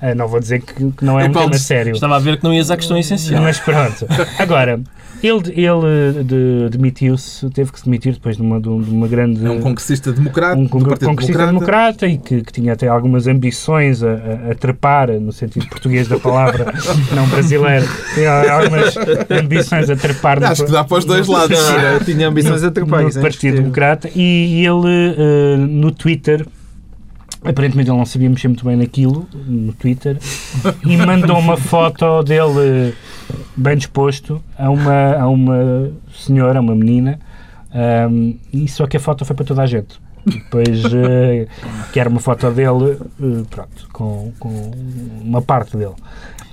[0.00, 1.94] Ah, não vou dizer que, que não é É um tema sério.
[1.94, 3.42] Estava a ver que não ias à questão essencial.
[3.42, 4.06] Mas pronto.
[4.38, 4.80] Agora,
[5.26, 9.44] ele, ele de- demitiu-se, teve que se demitir depois de uma, de uma grande.
[9.44, 11.46] É um congressista democrata, um congressista Democrata.
[11.46, 14.12] democrata e que, que tinha até algumas ambições a,
[14.50, 16.72] a, trepar, no sentido português da palavra,
[17.14, 18.94] não brasileiro, tinha algumas
[19.30, 21.58] ambições a trepar no, Acho que dá para os dois lados.
[21.58, 23.56] Eu tinha ambições a trepar, no é Partido.
[23.56, 26.46] Democrata e ele eh, no Twitter
[27.44, 30.18] aparentemente ele não sabia mexer muito bem naquilo no Twitter
[30.84, 32.92] e mandou uma foto dele
[33.56, 37.18] bem disposto a uma, a uma senhora, a uma menina
[37.72, 41.46] ahm, e só que a foto foi para toda a gente Depois uh,
[41.92, 44.70] quer uma foto dele, uh, pronto, com, com
[45.22, 45.94] uma parte dele.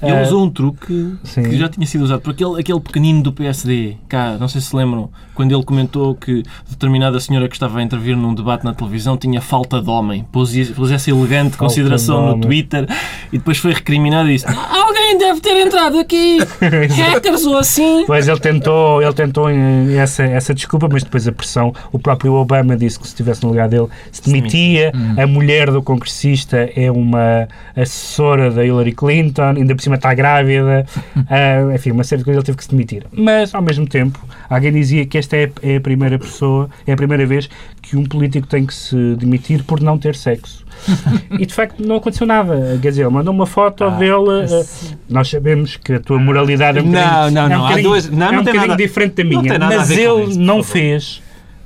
[0.03, 1.43] Ele Uh, usou um truque sim.
[1.43, 4.75] que já tinha sido usado por aquele, aquele pequenino do PSD, cá, não sei se
[4.75, 9.17] lembram, quando ele comentou que determinada senhora que estava a intervir num debate na televisão
[9.17, 12.41] tinha falta de homem, pôs, pôs essa elegante Falta consideração de no.
[12.41, 12.87] Twitter
[13.31, 16.37] e depois foi recriminado e disse alguém deve ter entrado aqui,
[16.95, 18.03] hackers ou assim.
[18.05, 22.75] Pois ele tentou, ele tentou essa, essa desculpa, mas depois a pressão, o próprio Obama
[22.75, 24.91] disse que se estivesse no lugar dele se demitia.
[25.17, 30.85] A mulher do congressista é uma assessora da Hillary Clinton, ainda por cima está grávida.
[31.29, 33.05] Ah, enfim, uma série de coisas ele teve que se demitir.
[33.11, 36.95] Mas, ao mesmo tempo, alguém dizia que esta é, é a primeira pessoa, é a
[36.95, 37.49] primeira vez
[37.81, 40.63] que um político tem que se demitir por não ter sexo.
[41.39, 42.77] e de facto não aconteceu nada.
[42.81, 44.13] Quer dizer, ele mandou uma foto dele.
[44.51, 44.65] eh,
[45.09, 48.25] nós sabemos que a tua moralidade é um Não, bocadinho, não, é um duas- não,
[48.27, 49.59] é um nada- diferente da minha.
[49.59, 51.21] mas ele isso, não fez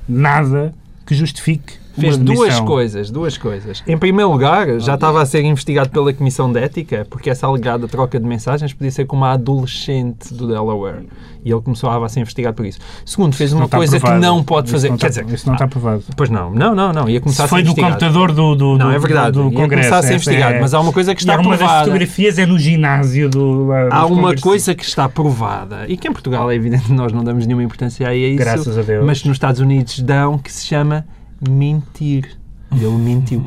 [0.08, 0.72] nada
[1.06, 3.82] que justifique Fez duas coisas, duas coisas.
[3.86, 7.86] Em primeiro lugar, já estava a ser investigado pela Comissão de Ética, porque essa alegada
[7.88, 11.06] troca de mensagens podia ser com uma adolescente do Delaware.
[11.44, 12.78] E ele começou a ser investigado por isso.
[13.06, 14.20] Segundo, fez uma coisa que provado.
[14.20, 14.90] não pode fazer.
[14.90, 16.02] não Quer está- dizer, isso não está provado.
[16.16, 17.08] Pois não, não, não, não.
[17.08, 19.32] Ia começar Se a ser foi do computador do, do, Não, do, é verdade.
[19.32, 19.68] do Ia Congresso.
[19.68, 20.54] começar a ser essa investigado.
[20.56, 21.84] é- Mas há uma coisa que está uma das provada.
[21.84, 23.66] fotografias é no ginásio do.
[23.68, 27.12] lá, Há uma coisa que está provada e que em Portugal é evidente que nós
[27.12, 29.06] não damos nenhuma importância a isso, Graças a Deus.
[29.06, 31.06] mas nos Estados Unidos dão, que se chama
[31.46, 32.36] mentir.
[32.72, 33.44] Ele mentiu.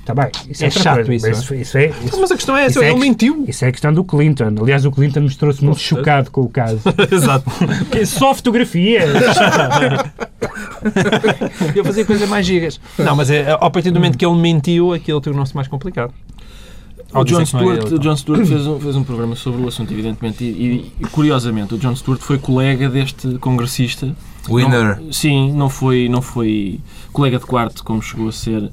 [0.00, 0.30] Está bem.
[0.48, 1.12] Isso é, É chato coisa.
[1.14, 3.44] isso, Mas isso, é, isso, Mas a questão é isso essa, é ele que- mentiu.
[3.46, 4.54] Isso é a questão do Clinton.
[4.60, 6.80] Aliás, o Clinton mostrou-se muito chocado com o caso.
[7.10, 7.50] Exato.
[7.90, 9.08] Que Só fotografias.
[11.74, 12.80] Eu fazia coisas mais gigas.
[12.98, 16.12] Não, mas é, ao partir do momento que ele mentiu, aquilo tornou-se mais complicado.
[17.12, 19.92] O John, Stewart, ele, o John Stewart fez, um, fez um programa sobre o assunto,
[19.92, 24.14] evidentemente, e, e, curiosamente, o John Stewart foi colega deste congressista.
[24.48, 25.00] Winner.
[25.00, 26.80] Não- sim, não foi, não foi
[27.12, 28.70] colega de quarto, como chegou a ser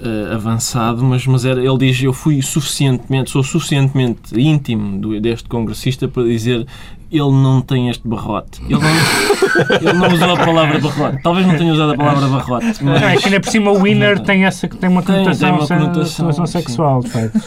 [0.00, 5.48] eh, avançado, mas, mas era, ele diz: Eu fui suficientemente, sou suficientemente íntimo do- deste
[5.48, 6.66] congressista para dizer.
[7.10, 8.60] Ele não tem este barrote.
[8.68, 8.80] Ele não,
[9.80, 11.22] ele não usou a palavra barrote.
[11.22, 12.66] Talvez não tenha usado a palavra barrote.
[12.66, 13.00] Mas...
[13.00, 15.56] Não, é que ainda por cima o winner tem, essa, tem uma Tem, conotação, tem
[15.58, 15.66] uma
[16.04, 17.40] se- conotação, sexual, facto.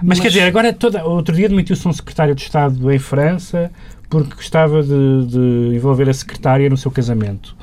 [0.00, 3.72] Mas, quer dizer, agora toda, outro dia demitiu-se um secretário de Estado em França
[4.08, 7.56] porque gostava de, de envolver a secretária no seu casamento.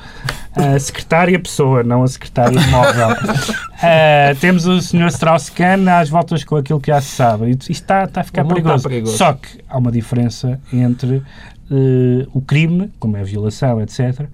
[0.56, 3.10] A secretária pessoa, não a secretária móvel.
[3.86, 5.08] Ah, temos o Sr.
[5.08, 7.50] Strauss-Kahn às voltas com aquilo que já se sabe.
[7.50, 8.88] Isto está, está a ficar O mundo está perigoso.
[8.88, 9.18] perigoso.
[9.18, 11.22] Só que há uma diferença entre
[11.70, 14.26] eh, o crime, como é a violação, etc.,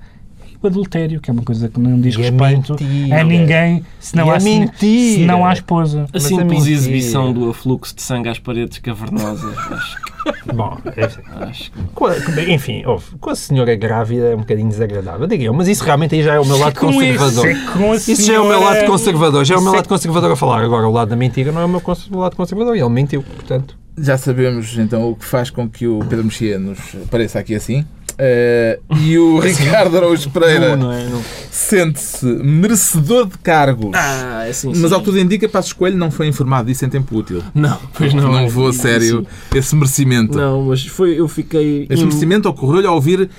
[0.61, 3.21] o adultério, que é uma coisa que não diz E é respeito mentira.
[3.21, 5.13] a ninguém se não, E há, é se- mentira.
[5.15, 6.05] se não há esposa.
[6.13, 6.71] A é simples mentira.
[6.71, 9.55] exibição do afluxo de sangue às paredes cavernosas.
[9.69, 11.05] Acho, que- Bom, é-
[11.47, 15.53] acho que a- enfim, ouve, com a senhora grávida é um bocadinho desagradável, diga eu,
[15.53, 17.47] mas isso realmente aí já é o meu lado Com conservador.
[17.47, 19.77] é a Isso já é o meu lado conservador, já é o meu Isso é-
[19.79, 20.61] lado conservador a falar.
[20.63, 23.77] Agora, o lado da mentira não é o meu lado conservador, ele mentiu, portanto.
[23.97, 27.85] Já sabemos então o que faz com que o Pedro Mexia nos pareça aqui assim.
[28.21, 31.05] Eh, e o Ricardo Araújo Pereira não é?
[31.07, 31.23] Não.
[31.49, 33.91] sente-se merecedor de cargos.
[33.93, 34.73] Ah, é assim.
[34.75, 37.41] Mas ao que tudo indica, Passos Coelho não foi informado disso em tempo útil.
[37.55, 38.23] Não, pois não.
[38.33, 38.49] Não é.
[38.49, 40.37] vou a sério esse merecimento.
[40.37, 41.87] Não, mas foi, eu fiquei.
[41.89, 43.29] Esse im- merecimento ocorreu-lhe ao ouvir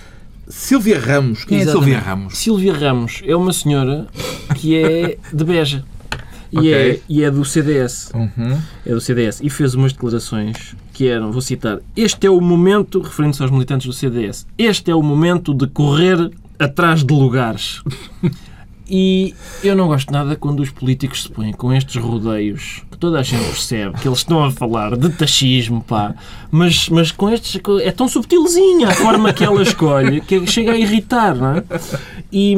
[0.49, 1.45] Sílvia Ramos.
[1.45, 1.85] Quem é Exatamente.
[1.91, 2.39] Sílvia Ramos?
[2.39, 4.07] Silvia Ramos é uma senhora
[4.55, 5.85] que é de Beja.
[6.53, 8.11] E, é, e é do CDS.
[8.15, 8.61] Uhum.
[8.85, 9.41] É do CDS.
[9.41, 13.87] E fez umas declarações que eram, vou citar, este é o momento, referindo-se aos militantes
[13.87, 17.83] do CDS, este é o momento de correr atrás de lugares.
[18.93, 23.21] E eu não gosto nada quando os políticos se põem com estes rodeios, que toda
[23.21, 26.13] a gente percebe que eles estão a falar de taxismo, pá,
[26.51, 27.61] mas, mas com estes.
[27.85, 31.65] É tão subtilzinha a forma que ela escolhe que chega a irritar, não é?
[32.33, 32.57] E,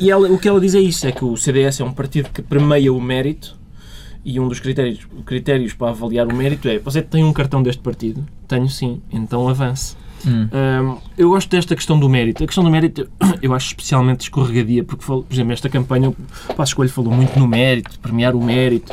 [0.00, 2.30] e ela, o que ela diz é isso: é que o CDS é um partido
[2.30, 3.56] que premia o mérito
[4.24, 7.80] e um dos critérios, critérios para avaliar o mérito é: você tem um cartão deste
[7.80, 8.26] partido?
[8.48, 9.96] Tenho sim, então avance.
[10.26, 10.48] Hum.
[10.52, 12.42] Hum, eu gosto desta questão do mérito.
[12.42, 13.08] A questão do mérito
[13.42, 16.16] eu acho especialmente escorregadia, porque, por exemplo, esta campanha, o
[16.56, 18.92] Passo Escolho falou muito no mérito, premiar o mérito.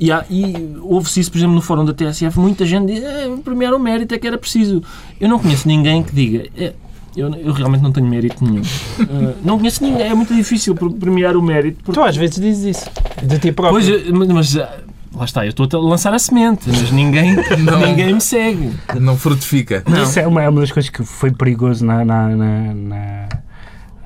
[0.00, 3.28] E, há- e houve-se isso, por exemplo, no fórum da TSF, muita gente diz "É,
[3.44, 4.82] premiar o mérito é que era preciso.
[5.20, 6.46] Eu não conheço ninguém que diga.
[6.56, 6.72] "É,
[7.16, 8.62] eu, eu realmente não tenho mérito nenhum.
[8.62, 10.06] Uh, não conheço ninguém.
[10.06, 11.82] É muito difícil pre- premiar o mérito.
[11.82, 12.90] Porque Tu às vezes dizes isso,
[13.26, 13.80] de ti próprio.
[13.80, 14.76] Pois, eh, mas, mas, ah,
[15.14, 17.34] lá está, eu estou a lançar a semente, mas ninguém,
[17.86, 18.72] ninguém me segue.
[19.00, 19.82] Não frutifica.
[19.88, 23.28] Mas Isso é uma, é uma das coisas que foi perigoso na, na- na- na-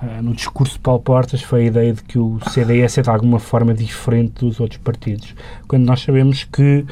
[0.05, 3.09] ah, no discurso de Paulo Portas, foi a ideia de que o CDS é de
[3.11, 5.33] alguma forma diferente dos outros partidos.
[5.69, 6.85] Quando nós sabemos que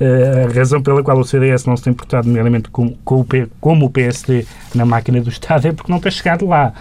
[0.00, 3.24] ah, a razão pela qual o CDS não se tem portado, nomeadamente com, com o
[3.24, 6.72] P- como o PSD na máquina do Estado, é porque não tem chegado lá.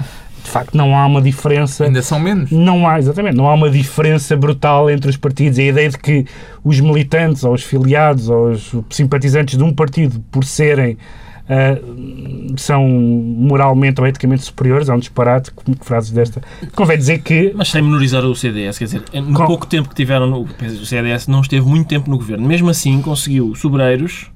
[0.44, 1.86] De facto não há uma diferença.
[1.86, 2.52] Ainda são menos.
[2.52, 5.58] Não há, exatamente, não há uma diferença brutal entre os partidos.
[5.60, 6.26] A ideia de que
[6.64, 10.98] os militantes, ou os filiados, ou os simpatizantes de um partido, por serem
[11.44, 16.42] Uh, são moralmente ou eticamente superiores, é um disparate, como frases desta.
[16.74, 17.52] Convém dizer que.
[17.54, 20.44] Mas sem menorizar o CDS, quer dizer, no Com- pouco tempo que tiveram no.
[20.44, 22.48] O CDS não esteve muito tempo no governo.
[22.48, 24.28] Mesmo assim, conseguiu sobreiros,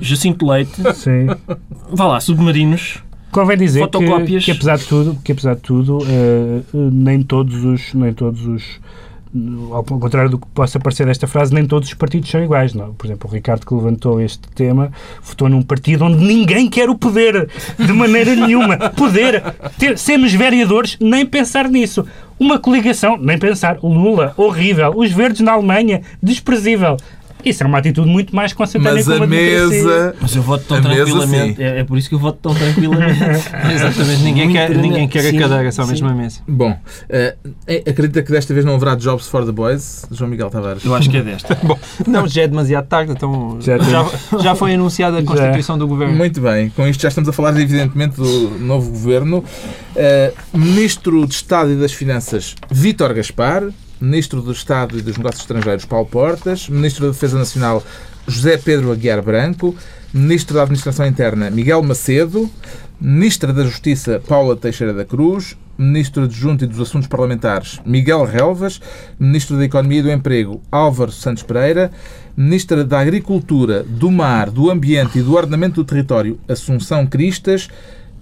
[0.00, 1.26] Jacinto Leite, Sim.
[1.92, 3.02] vá lá, submarinos.
[3.32, 7.94] Convém dizer que, que apesar de tudo, que apesar de tudo eh, nem todos os
[7.94, 8.80] nem todos os
[9.72, 12.74] ao contrário do que possa parecer esta frase, nem todos os partidos são iguais.
[12.74, 12.92] Não?
[12.92, 14.92] Por exemplo, o Ricardo que levantou este tema
[15.22, 18.76] votou num partido onde ninguém quer o poder, de maneira nenhuma.
[18.90, 19.42] Poder,
[19.78, 22.04] ter, sermos vereadores, nem pensar nisso.
[22.38, 23.78] Uma coligação, nem pensar.
[23.82, 24.92] Lula, horrível.
[24.94, 26.96] Os verdes na Alemanha, desprezível.
[27.44, 30.14] Isso é uma atitude muito mais concentrada Mas a mesa.
[30.20, 31.62] Mas eu voto tão A mesa, tranquilamente.
[31.62, 33.20] É, é por isso que eu voto tão tranquilamente.
[33.72, 35.90] Exatamente, ninguém Muito quer, ninguém quer a Sim, cadeira, só sim.
[35.90, 36.40] mesmo a mesa.
[36.46, 36.76] Bom,
[37.08, 37.36] eh,
[37.88, 40.84] acredita que desta vez não haverá Jobs for the Boys, João Miguel Tavares?
[40.84, 41.58] Eu acho que é desta.
[41.62, 44.06] Bom, não, já é demasiado tarde, então Já já,
[44.38, 46.14] já, foi anunciada a constituição do governo.
[46.14, 49.44] Muito bem, com isto já estamos a falar, evidentemente, do novo governo.
[49.96, 53.64] Eh, Ministro de Estado e das Finanças, Vítor Gaspar.
[54.02, 56.68] Ministro do Estado e dos Negócios Estrangeiros, Paulo Portas.
[56.68, 57.84] Ministro da Defesa Nacional,
[58.26, 59.76] José Pedro Aguiar Branco.
[60.12, 62.50] Ministro da Administração Interna, Miguel Macedo.
[63.00, 65.56] Ministra da Justiça, Paula Teixeira da Cruz.
[65.78, 68.80] Ministro Adjunto e dos Assuntos Parlamentares, Miguel Relvas.
[69.20, 71.92] Ministro da Economia e do Emprego, Álvaro Santos Pereira.
[72.36, 77.68] Ministra da Agricultura, do Mar, do Ambiente e do Ordenamento do Território, Assunção Cristas.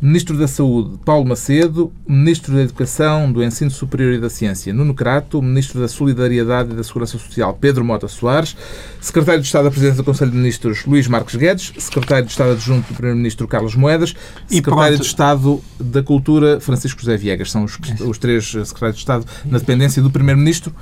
[0.03, 1.93] Ministro da Saúde, Paulo Macedo.
[2.09, 5.43] Ministro da Educação, do Ensino Superior e da Ciência, Nuno Crato.
[5.43, 8.57] Ministro da Solidariedade e da Segurança Social, Pedro Mota Soares.
[9.01, 11.73] Secretário de Estado da Presidência do Conselho de Ministros, Luís Marques Guedes.
[11.79, 14.15] Secretário de Estado Adjunto do Primeiro-Ministro, Carlos Moedas.
[14.51, 15.03] E Secretário pronto.
[15.03, 17.51] de Estado da Cultura, Francisco José Viegas.
[17.51, 20.75] São os, os três secretários de Estado na dependência do Primeiro-Ministro.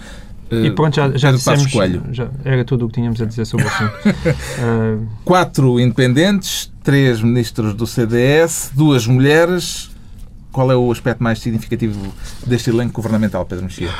[0.50, 1.70] E eh, pronto, já, já dissemos,
[2.12, 3.92] já era tudo o que tínhamos a dizer sobre o assunto.
[4.60, 9.90] Ah, Quatro independentes, três ministros do CDS, duas mulheres.
[10.50, 12.14] Qual é o aspecto mais significativo
[12.46, 13.90] deste elenco governamental, Pedro Mexia?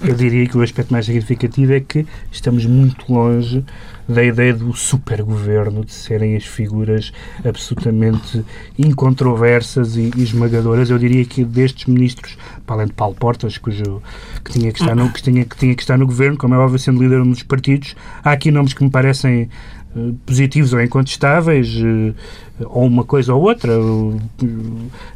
[0.00, 3.62] Eu diria que o aspecto mais significativo é que estamos muito longe
[4.08, 7.12] da ideia do supergoverno, de serem as figuras
[7.44, 8.44] absolutamente
[8.78, 10.88] incontroversas e esmagadoras.
[10.88, 12.36] Eu diria que destes ministros,
[12.66, 14.02] para além de Paulo Portas, cujo,
[14.44, 16.58] que, tinha que, estar no, que, tinha, que tinha que estar no governo, como é
[16.58, 19.48] óbvio, sendo líder de um dos partidos, há aqui nomes que me parecem
[20.26, 22.12] positivos ou incontestáveis, eh,
[22.66, 23.72] ou uma coisa ou outra.
[23.80, 24.16] O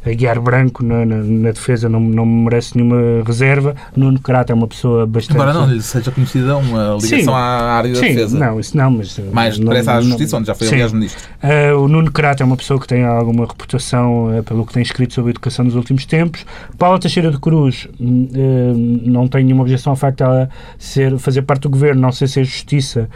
[0.04, 3.74] Aguiar Branco na, na, na defesa não, não me merece nenhuma reserva.
[3.96, 5.34] Nuno Crato é uma pessoa bastante.
[5.36, 7.28] Embora não lhe seja conhecida uma ligação Sim.
[7.30, 7.34] à
[7.72, 8.38] área da Sim, defesa.
[8.38, 9.18] não, isso não, mas.
[9.18, 10.74] eh, Mais não- à não- Justiça, onde já foi, Sim.
[10.74, 11.22] aliás, ministro.
[11.42, 14.82] Uh, o Nuno Crato é uma pessoa que tem alguma reputação uh, pelo que tem
[14.82, 16.44] escrito sobre a educação nos últimos tempos.
[16.76, 21.42] Paula Teixeira de Cruz uh, não tem nenhuma objeção ao facto de ela ser, fazer
[21.42, 23.08] parte do governo, não sei se a justiça,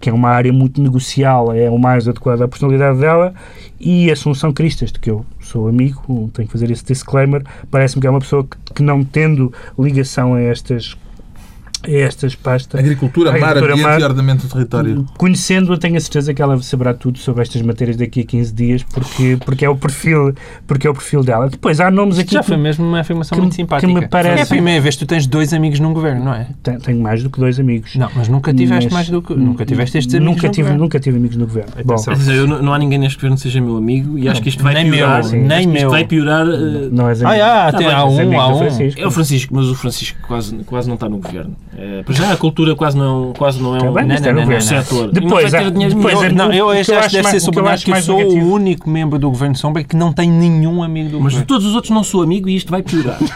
[0.00, 3.34] que é uma área muito negocial, é o mais adequado à personalidade dela.
[3.80, 8.06] E Assunção Cristas, de que eu sou amigo, tenho que fazer esse disclaimer, parece-me que
[8.06, 10.96] é uma pessoa que, que não tendo ligação a estas,
[11.84, 12.78] estas pastas.
[12.80, 15.06] Agricultura, mar, Agricultura, ambiente mar- e ordenamento do território.
[15.16, 18.82] Conhecendo-a, tenho a certeza que ela saberá tudo sobre estas matérias daqui a 15 dias,
[18.82, 20.34] porque, porque, é, o perfil,
[20.66, 21.48] porque é o perfil dela.
[21.48, 22.32] Depois, há nomes aqui.
[22.34, 23.92] já que- foi mesmo uma afirmação que- muito que simpática.
[23.92, 26.46] me parece- É a primeira vez que tu tens dois amigos num governo, não é?
[26.62, 27.94] Tenho- mais do que dois amigos.
[27.96, 29.34] Não, mas nunca tiveste Mas- mais do que.
[29.34, 30.84] Nunca tiveste estes amigos nunca no tive, governo.
[30.84, 31.70] nunca tive amigos no governo.
[31.84, 34.42] Bom, dizer, eu não, não há ninguém neste governo que seja meu amigo e acho
[34.42, 35.20] que isto vai Nem piorar.
[35.20, 35.40] meu, sim.
[35.40, 35.90] que nem isto meu.
[35.90, 36.46] vai piorar.
[36.46, 37.44] eh, não és Ah, amigo.
[37.44, 38.62] ah, tem, bem, há um, há um.
[38.96, 41.54] É o Francisco, mas o Francisco quase, quase não está no governo.
[41.76, 44.42] É, para já a cultura quase não, quase não é um, bem, mas não, não,
[44.42, 44.52] governo.
[44.52, 45.10] não, setor.
[45.12, 46.22] Depois, não depois nenhum.
[46.24, 48.46] é- Não, eu eu acho que deve ser que eu sublinhado que eu sou negativo-
[48.46, 51.46] o único membro do Governo Sombra que não tem nenhum amigo do Mas de governo.
[51.46, 53.18] todos os outros não sou amigo e isto vai piorar.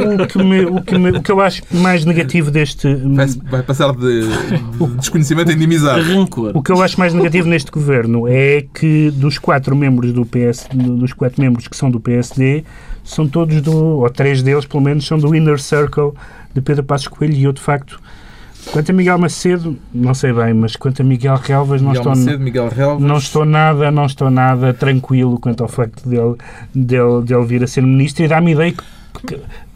[0.00, 2.94] O que, me- o, que me- o que eu acho mais negativo deste.
[2.94, 6.00] Vai, vai passar de, de desconhecimento em inimizade.
[6.12, 6.52] Rancor.
[6.54, 10.68] O que eu acho mais negativo neste governo é que dos quatro membros do PS,
[10.72, 12.64] dos quatro membros que são do PSD,
[13.04, 16.12] são todos do, ou três deles pelo menos, são do inner circle
[16.54, 18.00] de Pedro Passos Coelho e eu de facto,
[18.72, 22.16] quanto a Miguel Macedo, não sei bem, mas quanto a Miguel Relvas, não Miguel estou,
[22.16, 23.08] Macedo, Miguel Relvas.
[23.08, 26.36] não estou nada, não estou nada tranquilo quanto ao facto dele,
[26.74, 28.82] dele, dele vir a ser ministro e dá-me ideia que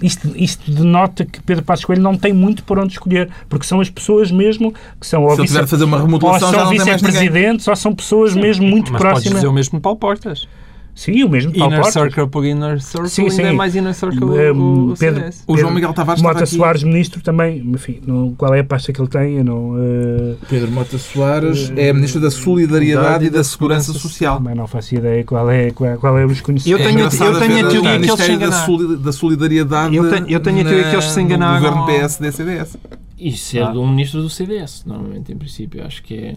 [0.01, 3.81] isto, isto denota que Pedro Passos Coelho não tem muito por onde escolher, porque são
[3.81, 8.93] as pessoas mesmo que são ou uma ou são vice-presidentes ou são pessoas mesmo muito
[8.93, 9.41] Mas podes próximas.
[9.41, 10.47] dizer o mesmo de Paulo Portas.
[10.95, 12.03] Sim, o mesmo Paulo Inner Portas.
[12.05, 13.43] Circle por Inner Circle, Sim, ainda sim.
[13.43, 15.45] é mais Inner Circle Um, o, o Pedro- CDS.
[15.47, 16.47] O João Miguel Tavares Mota.
[16.47, 17.59] Soares, ministro, também.
[17.67, 19.39] Enfim, não, qual é a pasta que ele tem?
[19.39, 24.37] Eu não, eh, Pedro Mota Soares é Ministro da Solidariedade e da Segurança Social.
[24.39, 26.71] também não faço ideia qual é, qual, qual é os conhecidos.
[26.71, 28.97] Eu É tenho- engraçado eu tenho a teoria que eles se enganaram.
[28.99, 31.79] Da Solidariedade Eu tenho- eu tenho a teoria na- que eles se no enganaram governo
[31.81, 32.79] ao- PSD-CDS.
[33.19, 33.71] Isso é Ah.
[33.73, 35.85] um ministro do CDS, normalmente, em princípio.
[35.85, 36.37] Acho que é.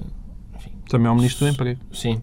[0.90, 1.80] Também é o Ministro do Emprego.
[1.92, 2.22] Sim.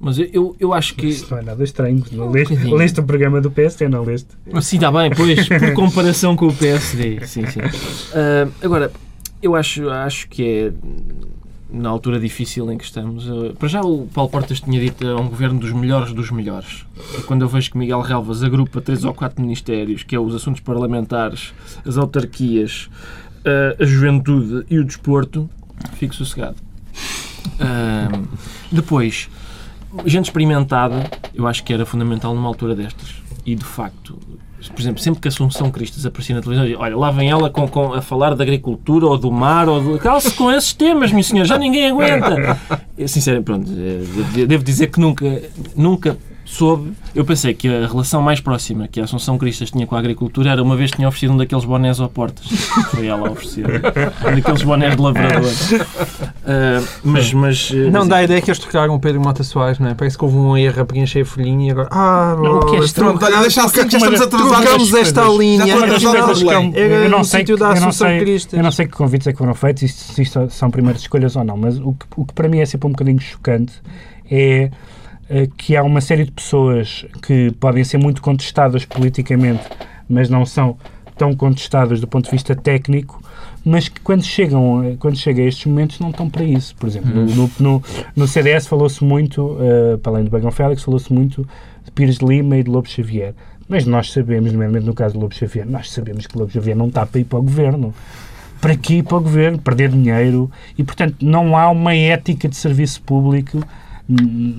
[0.00, 1.06] Mas eu, eu, eu acho que.
[1.08, 2.02] Isso não é nada estranho.
[2.12, 2.76] Não leste, bocadinho.
[2.76, 4.28] leste o programa do PSD, não leste?
[4.62, 7.26] Sim, está bem, pois, por comparação com o PSD.
[7.26, 7.60] Sim, sim.
[8.14, 8.90] Ah, agora,
[9.42, 10.72] eu acho, acho que é
[11.70, 13.28] na altura difícil em que estamos.
[13.28, 16.86] ah, para já, o Paulo Portas tinha dito a um governo dos melhores dos melhores.
[17.18, 20.34] E quando eu vejo que Miguel Relvas agrupa três ou quatro ministérios, que é os
[20.34, 21.52] assuntos parlamentares,
[21.84, 22.88] as autarquias,
[23.44, 25.48] ah, a juventude e o desporto,
[25.92, 26.56] fico sossegado.
[27.58, 28.08] Ah,
[28.72, 29.28] depois,
[30.06, 33.14] gente experimentada, eu acho que era fundamental numa altura destas.
[33.46, 34.18] E de facto,
[34.74, 37.66] por exemplo, sempre que a Assunção Cristas aparecia na televisão, olha, lá vem ela com,
[37.66, 39.98] com- a falar da agricultura ou do mar, ou do.
[39.98, 42.58] Calce com esses temas, meu senhor, já ninguém aguenta.
[43.06, 45.42] Sinceramente, pronto, eh, devo dizer que nunca,
[45.74, 46.16] nunca
[46.52, 46.92] soube.
[47.14, 50.50] Eu pensei que a relação mais próxima que a Assunção Cristas tinha com a agricultura
[50.50, 52.46] era uma vez que tinha oferecido um daqueles bonés ao Portas.
[52.90, 53.64] Foi ela a oferecer.
[53.66, 55.50] Um daqueles bonés de lavrador.
[56.52, 57.70] Ah, mas, mas.
[57.72, 59.94] eh, Não mas- dá a ideia que eles trocaram o Pedro Mota Soares, não é?
[59.94, 61.88] Parece que houve um erro a preencher a folhinha e agora.
[61.92, 64.58] Ah, Não, o que é estranho- Pronto, olha, deixa assim que já estamos atrasados.
[64.60, 65.64] Trocamos esta linha.
[65.68, 68.58] Eu não no sei, que- da eu não Assunção sei, Cristas.
[68.58, 71.44] eu não sei que convites é que foram feitos, se isto são primeiras escolhas ou
[71.44, 73.72] não, mas o que, o que para mim é sempre um bocadinho chocante
[74.30, 74.70] é
[75.56, 79.62] que há uma série de pessoas que podem ser muito contestadas politicamente,
[80.08, 80.76] mas não são
[81.16, 83.22] tão contestadas do ponto de vista técnico,
[83.62, 86.74] mas que quando chegam, eh, quando chegam a estes momentos não estão para isso.
[86.76, 87.82] Por exemplo, no, no,
[88.16, 91.46] no CDS falou-se muito, eh, para além do Bagão Félix, falou-se muito
[91.84, 93.34] de Pires de Lima e de Lobo Xavier.
[93.68, 96.74] Mas nós sabemos, nomeadamente no caso do Lobo Xavier, nós sabemos que o Lobo Xavier
[96.74, 97.94] não está para ir para o governo.
[98.58, 102.56] Para aqui ir para o governo, perder dinheiro e, portanto, não há uma ética de
[102.56, 103.62] serviço público.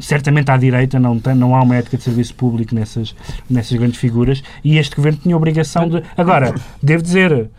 [0.02, 3.16] Certamente à direita não, tem, não há uma ética de serviço público nessas,
[3.50, 6.02] nessas grandes figuras e este governo tinha a obrigação de.
[6.18, 7.50] Agora, devo dizer,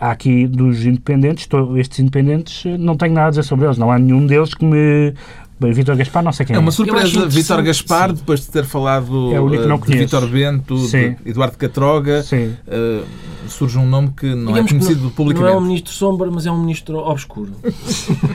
[0.00, 3.78] há aqui dos independentes, to- estes independentes, eh, não tenho nada a dizer sobre eles,
[3.78, 5.12] não há nenhum deles que me.
[5.58, 6.60] Bem, Vítor Gaspar, não sei quem É é.
[6.60, 7.26] uma surpresa.
[7.28, 8.16] Vítor Gaspar, sim.
[8.16, 9.96] depois de ter falado É não de.
[9.96, 11.16] Vítor Bento, Sim.
[11.24, 13.02] de Eduardo Catroga, eh,
[13.48, 15.52] surge um nome que não Digamos é conhecido não, publicamente.
[15.54, 17.52] Não é um ministro sombra, mas é um ministro obscuro.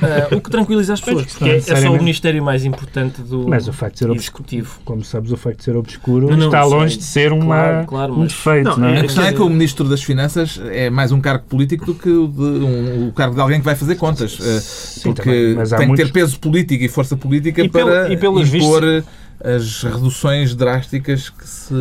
[0.02, 3.48] Ah, o que tranquiliza as pessoas, porque é, é só o ministério mais importante do
[3.48, 4.80] Mas o facto de ser obscuro, executivo.
[4.84, 7.88] como sabes, o facto de ser obscuro Não, não, está longe de ser uma, Claro,
[7.88, 9.00] claro, um defeito, Não, não, é?
[9.00, 12.10] A questão é que o Ministro das Finanças é mais um cargo político do que
[12.10, 14.32] o, de, um- o cargo de alguém que vai fazer contas.
[14.42, 17.90] Sim, porque também, mas há tem que ter peso político e força política E pelo-
[17.90, 19.04] para e pelos impor
[19.44, 21.74] as reduções drásticas que se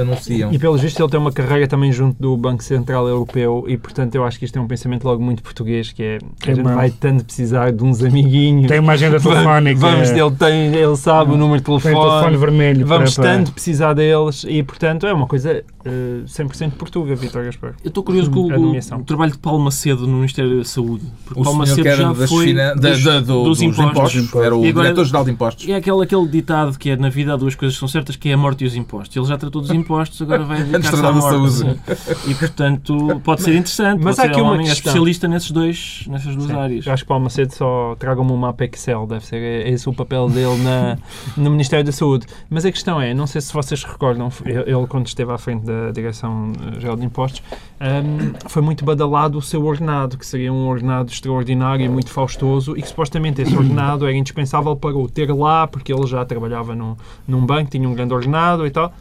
[0.00, 0.52] anunciam.
[0.52, 4.14] E pelos vistos ele tem uma carreira também junto do Banco Central Europeu e portanto
[4.14, 6.74] eu acho que isto é um pensamento logo muito português que é a gente uma-
[6.74, 8.68] vai tanto precisar de uns amiguinhos.
[8.68, 9.80] Tem uma agenda telefónica.
[9.80, 12.08] Vamos, ele, tem, ele sabe o número de tem telefone.
[12.10, 12.86] telefone vermelho.
[12.86, 17.44] Vamos para, para- tanto precisar deles e portanto é uma coisa eh, 100% portuga, Vitor
[17.44, 17.74] Gaspar.
[17.84, 21.04] Eu estou curioso com o, o trabalho de Paulo Macedo no Ministério da Saúde.
[21.24, 23.62] Porque O Paulo Macedo que era já foi finan- da- dos, da- do- dos dos
[23.62, 24.14] impostos.
[24.22, 25.68] impostos, era o E Diretor-Geral de Impostos.
[25.68, 28.30] É aquele, aquele ditado que é na vida há duas coisas que são certas, que
[28.30, 29.14] é a morte e os impostos.
[29.14, 31.52] Ele já tratou dos impostos, agora vai dedicar-se à morte.
[31.52, 31.80] saúde.
[32.26, 34.02] E, portanto, pode ser interessante.
[34.02, 34.90] mas há ser aqui um uma homem é questão.
[34.90, 36.56] especialista nesses dois, nessas duas Sim.
[36.56, 36.86] áreas.
[36.86, 40.28] Eu acho que Paulo Macedo só traga-me um mapa Excel, deve ser esse o papel
[40.28, 40.98] dele na,
[41.36, 42.26] no Ministério da Saúde.
[42.48, 45.90] Mas a questão é, não sei se vocês recordam, ele quando esteve à frente da
[45.90, 47.42] Direção-Geral de Impostos,
[47.80, 52.76] hum, foi muito badalado o seu ordenado, que seria um ordenado extraordinário e muito faustoso,
[52.76, 56.37] e que supostamente esse ordenado era indispensável para o ter lá, porque ele já trabalhava
[56.76, 56.96] num,
[57.26, 58.92] num banco, tinha um grande ordenado e tal.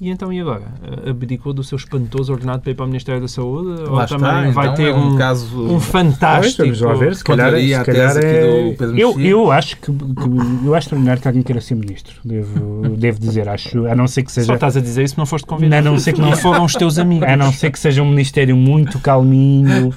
[0.00, 0.64] E então, e agora?
[1.08, 3.82] Abdicou do seu espantoso ordenado para ir para o Ministério da Saúde?
[3.82, 6.62] Lá ou está, também vai então ter é um, um, caso um Pois, fantástico...
[6.64, 8.74] vamos lá ver, se calhar, Contraria se calhar é...
[8.96, 13.20] eu, eu acho que, que- eu acho extraordinário que alguém queira ser ministro, devo, devo
[13.20, 15.86] dizer, acho, a não ser que Só seja estás a dizer isso não foste convidado.
[15.86, 17.28] A não ser que não- foram os teus amigos.
[17.28, 19.94] a não ser que seja um ministério muito calminho,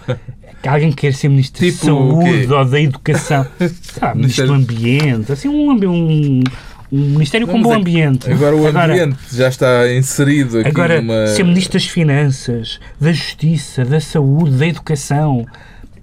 [0.62, 3.48] que alguém queira ser ministro Tipo de saúde ou da educação,
[4.02, 6.44] ah, ministro do ambiente, assim um, um,
[6.92, 8.32] um ministério com Não, bom é- ambiente.
[8.32, 11.28] Agora o Agora- ambiente já está inserido aqui Agora, numa...
[11.28, 15.46] ser ministro das Finanças, da Justiça, da Saúde, da Educação,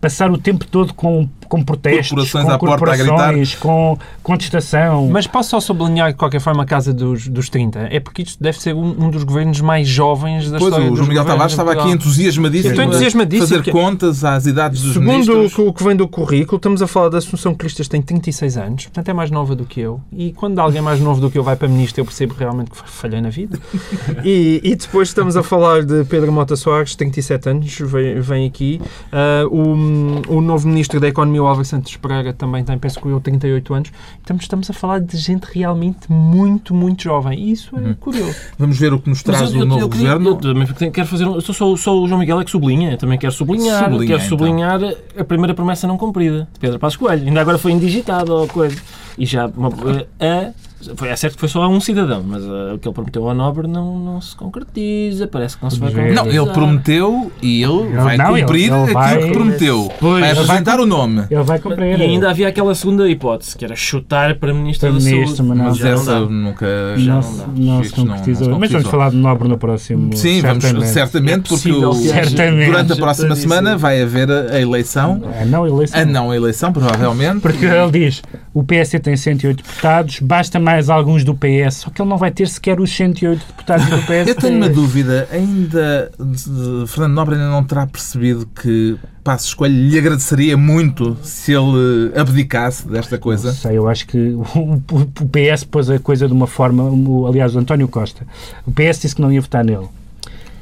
[0.01, 3.09] passar o tempo todo com, com protestos, Corporações com à porta a gritar.
[3.11, 5.09] corporações, com contestação.
[5.11, 7.89] Mas posso só sublinhar de qualquer forma a casa dos, dos 30?
[7.91, 10.97] É porque isto deve ser um, um dos governos mais jovens da Pois, história o
[10.97, 12.75] João Miguel Tavares estava aqui entusiasmadíssimo.
[12.75, 15.55] Eu entusiasmadíssimo, Fazer porque- contas às idades dos Segundo o ministros.
[15.55, 18.85] que, o que vem do currículo, estamos a falar da Assunção Cristas, tem 36 anos,
[18.85, 20.01] portanto é mais nova do que eu.
[20.11, 22.79] E quando alguém mais novo do que eu vai para ministro, eu percebo realmente que
[22.91, 23.59] falhei na vida.
[24.25, 28.81] E, e depois estamos a falar de Pedro Mota Soares, 37 anos, vem, vem aqui.
[29.11, 33.07] Ah, o, o novo ministro da Economia, o Álvaro Santos Pereira, também tem, penso que
[33.07, 33.93] eu, 38 anos.
[34.21, 37.39] Estamos, estamos a falar de gente realmente muito, muito jovem.
[37.39, 38.35] E isso é curioso.
[38.59, 40.31] Vamos ver o que nos traz eu- eu- o novo eu queria- governo.
[40.31, 41.27] Eu também quero fazer.
[41.27, 42.93] um- Eu sou só, só o João Miguel é que sublinha.
[42.93, 43.85] Eu também quero sublinhar.
[43.85, 44.29] Sublinha, quero então.
[44.29, 44.81] sublinhar
[45.19, 47.27] a primeira promessa não cumprida de Pedro Passos Coelho.
[47.27, 48.77] Ainda agora foi indigitado ou coisa.
[49.19, 49.47] E já.
[49.47, 50.53] Uma, a,
[50.97, 53.29] foi, é certo que foi só a um cidadão, mas ah, o que ele prometeu
[53.29, 55.27] ao Nobre não, não se concretiza.
[55.27, 56.13] Parece que não se vai ver.
[56.13, 56.45] Não, concretizar.
[56.45, 59.93] ele prometeu e ele Ele- vai não, ele- cumprir ele aquilo vai- que prometeu.
[60.01, 61.25] Pois, vai ele apresentar o nome.
[61.31, 61.99] Ele vai cumprir.
[61.99, 65.43] E ainda havia aquela segunda hipótese, que era chutar para Ministro Para da ministro, Saúde.
[65.49, 65.65] mas não.
[65.67, 66.21] Mas já não essa dá.
[66.21, 66.67] nunca.
[66.97, 68.59] Já não, não não se não- não concretizou.
[68.59, 70.17] Mas vamos falar de Nobre no próximo.
[70.17, 70.89] Sim, vamos certamente.
[70.93, 72.67] certamente, É porque o- Certamente.
[72.71, 75.23] durante a próxima semana vai haver a eleição.
[75.41, 76.01] A não eleição.
[76.01, 77.41] A não eleição, provavelmente.
[77.41, 78.23] Porque ele diz,
[78.55, 82.31] o PSD tem 108 deputados, basta mais alguns do PS, só que ele não vai
[82.31, 84.29] ter sequer os 108 deputados do PS.
[84.29, 86.11] Eu tenho uma dúvida, ainda
[86.87, 92.87] Fernando Nobre ainda não terá percebido que Passos Escolho lhe agradeceria muito se ele abdicasse
[92.89, 93.53] desta Não coisa.
[93.53, 94.43] sei, eu acho que o,
[94.91, 96.83] o- PS pôs a coisa de uma forma.
[97.29, 98.27] aliás, o António Costa.
[98.67, 99.87] O PS disse que não ia votar nele.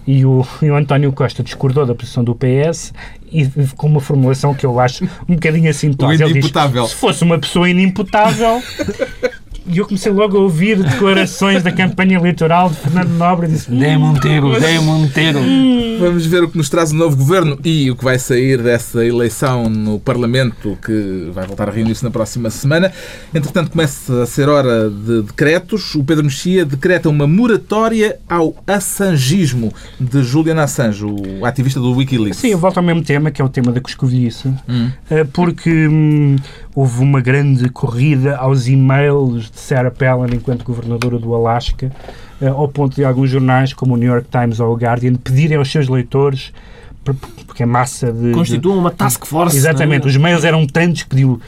[0.06, 2.92] E o, e o António Costa discordou da posição do PS
[3.30, 3.46] e
[3.76, 6.14] com uma formulação que eu acho um bocadinho assintosa.
[6.14, 6.86] Ele diz, inimputável.
[6.86, 8.60] se fosse uma pessoa inimputável.
[9.66, 13.70] E eu comecei logo a ouvir declarações da campanha eleitoral de Fernando Nobre e disse:
[13.70, 15.40] Dei-me um tiro, dei-me um tiro.
[16.00, 19.04] Vamos ver o que nos traz o novo governo e o que vai sair dessa
[19.04, 22.90] eleição no Parlamento que vai voltar a reunir-se na próxima semana.
[23.34, 25.94] Entretanto, começa a ser hora de decretos.
[25.94, 32.38] O Pedro Mexia decreta uma moratória ao assangismo de Julian Assange, o ativista do Wikileaks.
[32.38, 34.52] Sim, eu volto ao mesmo tema, que é o tema da coscovilhice,
[35.10, 36.36] eh, porque hum,
[36.74, 41.90] houve uma grande corrida aos e-mails de Sarah Palin enquanto governadora do Alasca,
[42.40, 45.56] eh, ao ponto de alguns jornais, como o New York Times ou o Guardian, pedirem
[45.58, 46.52] aos seus leitores,
[47.04, 47.14] por-
[47.46, 48.32] porque a massa de...
[48.32, 49.56] Constituam uma task force.
[49.56, 50.08] Exatamente, é?
[50.08, 51.40] os mails eram tantos que pediu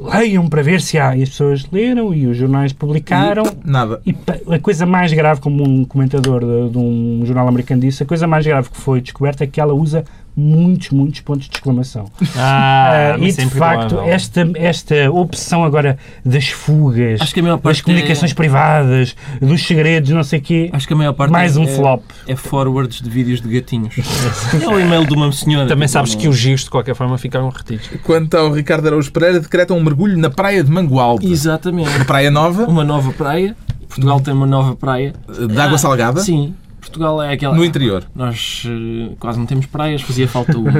[0.00, 1.16] leiam para ver se há.
[1.16, 3.44] E as pessoas leram e os jornais publicaram.
[3.44, 4.00] E nada.
[4.04, 4.14] E
[4.52, 8.26] a coisa mais grave, como um comentador de, de um jornal americano disse, a coisa
[8.26, 10.04] mais grave que foi descoberta é que ela usa
[10.36, 12.06] muitos, muitos pontos de exclamação.
[12.36, 14.12] Ah, Ah, e mas de facto, provável.
[14.12, 19.14] esta, esta opção agora das fugas, Acho que a maior das parte comunicações é- privadas,
[19.40, 21.66] dos segredos, não sei o quê, Acho que a maior parte mais é, um é-
[21.66, 22.02] flop.
[22.26, 23.94] É forwards de vídeos de gatinhos.
[24.62, 25.68] é o e-mail de uma senhora.
[25.68, 27.88] Também tipo, sabes não- que os giros, de qualquer forma, ficaram retidos.
[28.02, 31.30] Quanto ao Ricardo Araújo Pereira, decreta um mergulho na praia de Mangualde.
[31.30, 31.88] Exatamente.
[31.90, 33.54] Uma praia nova, Uma nova praia.
[33.88, 35.12] Portugal tem uma nova praia.
[35.28, 36.54] de água Ah, salgada, Sim.
[36.92, 37.56] Portugal é aquela.
[37.56, 38.04] no interior.
[38.14, 40.70] Nós eh, quase não temos praias, fazia falta uma.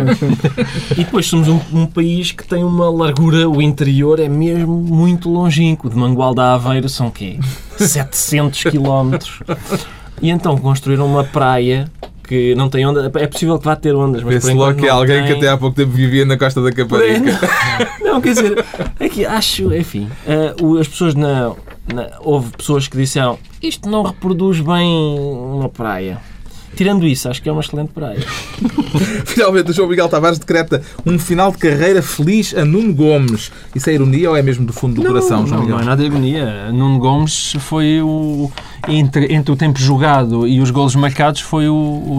[0.92, 5.30] e depois somos um, um país que tem uma largura, o interior é mesmo muito
[5.30, 5.88] longínquo.
[5.88, 7.38] De Mangualde a Aveiro são quê?
[7.78, 9.40] 700 quilómetros.
[10.20, 11.90] E então construíram uma praia
[12.32, 13.10] que não tem onda.
[13.14, 15.36] É possível que vá ter ondas, mas Vê-se logo que é não alguém que tem.
[15.36, 17.38] até há pouco tempo vivia na Costa da Caparica.
[18.02, 18.64] Não, quer dizer,
[19.00, 21.52] é que acho, enfim, eh, as pessoas na,
[21.92, 26.18] na- Houve pessoas que disseram isto não reproduz bem uma praia.
[26.74, 28.18] Tirando isso, acho que é uma excelente praia.
[29.26, 33.52] Finalmente, o João Miguel Tavares decreta um final de carreira feliz a Nuno Gomes.
[33.74, 35.76] Isso é ironia ou é mesmo do fundo do coração, João não, Miguel?
[35.76, 36.72] não é nada de ironia.
[36.72, 38.50] Nuno Gomes foi o.
[38.88, 41.74] Entre, entre o tempo jogado e os golos marcados, foi o,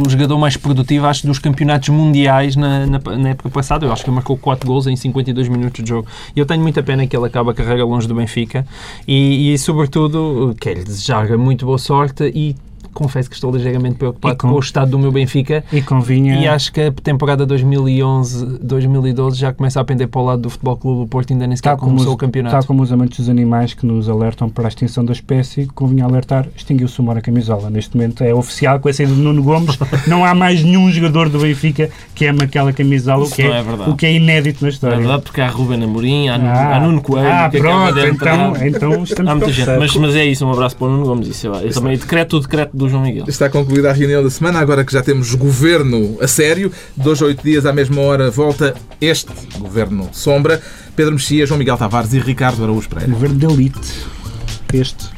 [0.05, 3.85] o jogador mais produtivo, acho, dos campeonatos mundiais na, na, na época passada.
[3.85, 6.07] Eu acho que ele marcou 4 gols em 52 minutos de jogo.
[6.33, 8.65] E eu tenho muita pena que ele acabe a carreira longe do Benfica
[9.05, 12.55] e, e sobretudo, quero-lhe desejar muito boa sorte e
[12.93, 15.63] confesso que estou ligeiramente preocupado com- com o estado do meu Benfica.
[15.71, 16.35] E convinha.
[16.39, 20.77] E acho que a temporada 2011-2012 já começa a pender para o lado do Futebol
[20.77, 22.55] Clube do Porto, ainda nem sequer começou os, o campeonato.
[22.55, 26.05] tal como os amantes dos animais que nos alertam para a extinção da espécie, convinha
[26.05, 27.69] alertar, extinguiu-se o Mora Camisola.
[27.69, 29.77] Neste momento é oficial, com a saída de Nuno Gomes,
[30.07, 33.61] não há mais nenhum jogador do Benfica que ama aquela camisola, o que, é, é
[33.89, 34.97] o que é inédito na É história.
[34.97, 37.59] verdade, porque há Ruben Amorim, há, Nuno- Ah, há Nuno Coelho, ah, acaba
[37.91, 38.35] pronto, entrar.
[38.35, 41.05] então, então estamos Há muita gente, mas, mas é isso, um abraço para o Nuno
[41.05, 41.27] Gomes.
[41.27, 43.25] Isso é, eu também decreto o decreto do João Miguel.
[43.27, 46.71] Está concluída a reunião da semana, agora que já temos governo a sério.
[47.03, 50.61] Hoje a oito dias, à mesma hora, volta este governo sombra.
[50.95, 53.11] Pedro Mexia, João Miguel Tavares e Ricardo Araújo Pereira.
[53.11, 53.91] Governo de elite.
[54.73, 55.12] Este.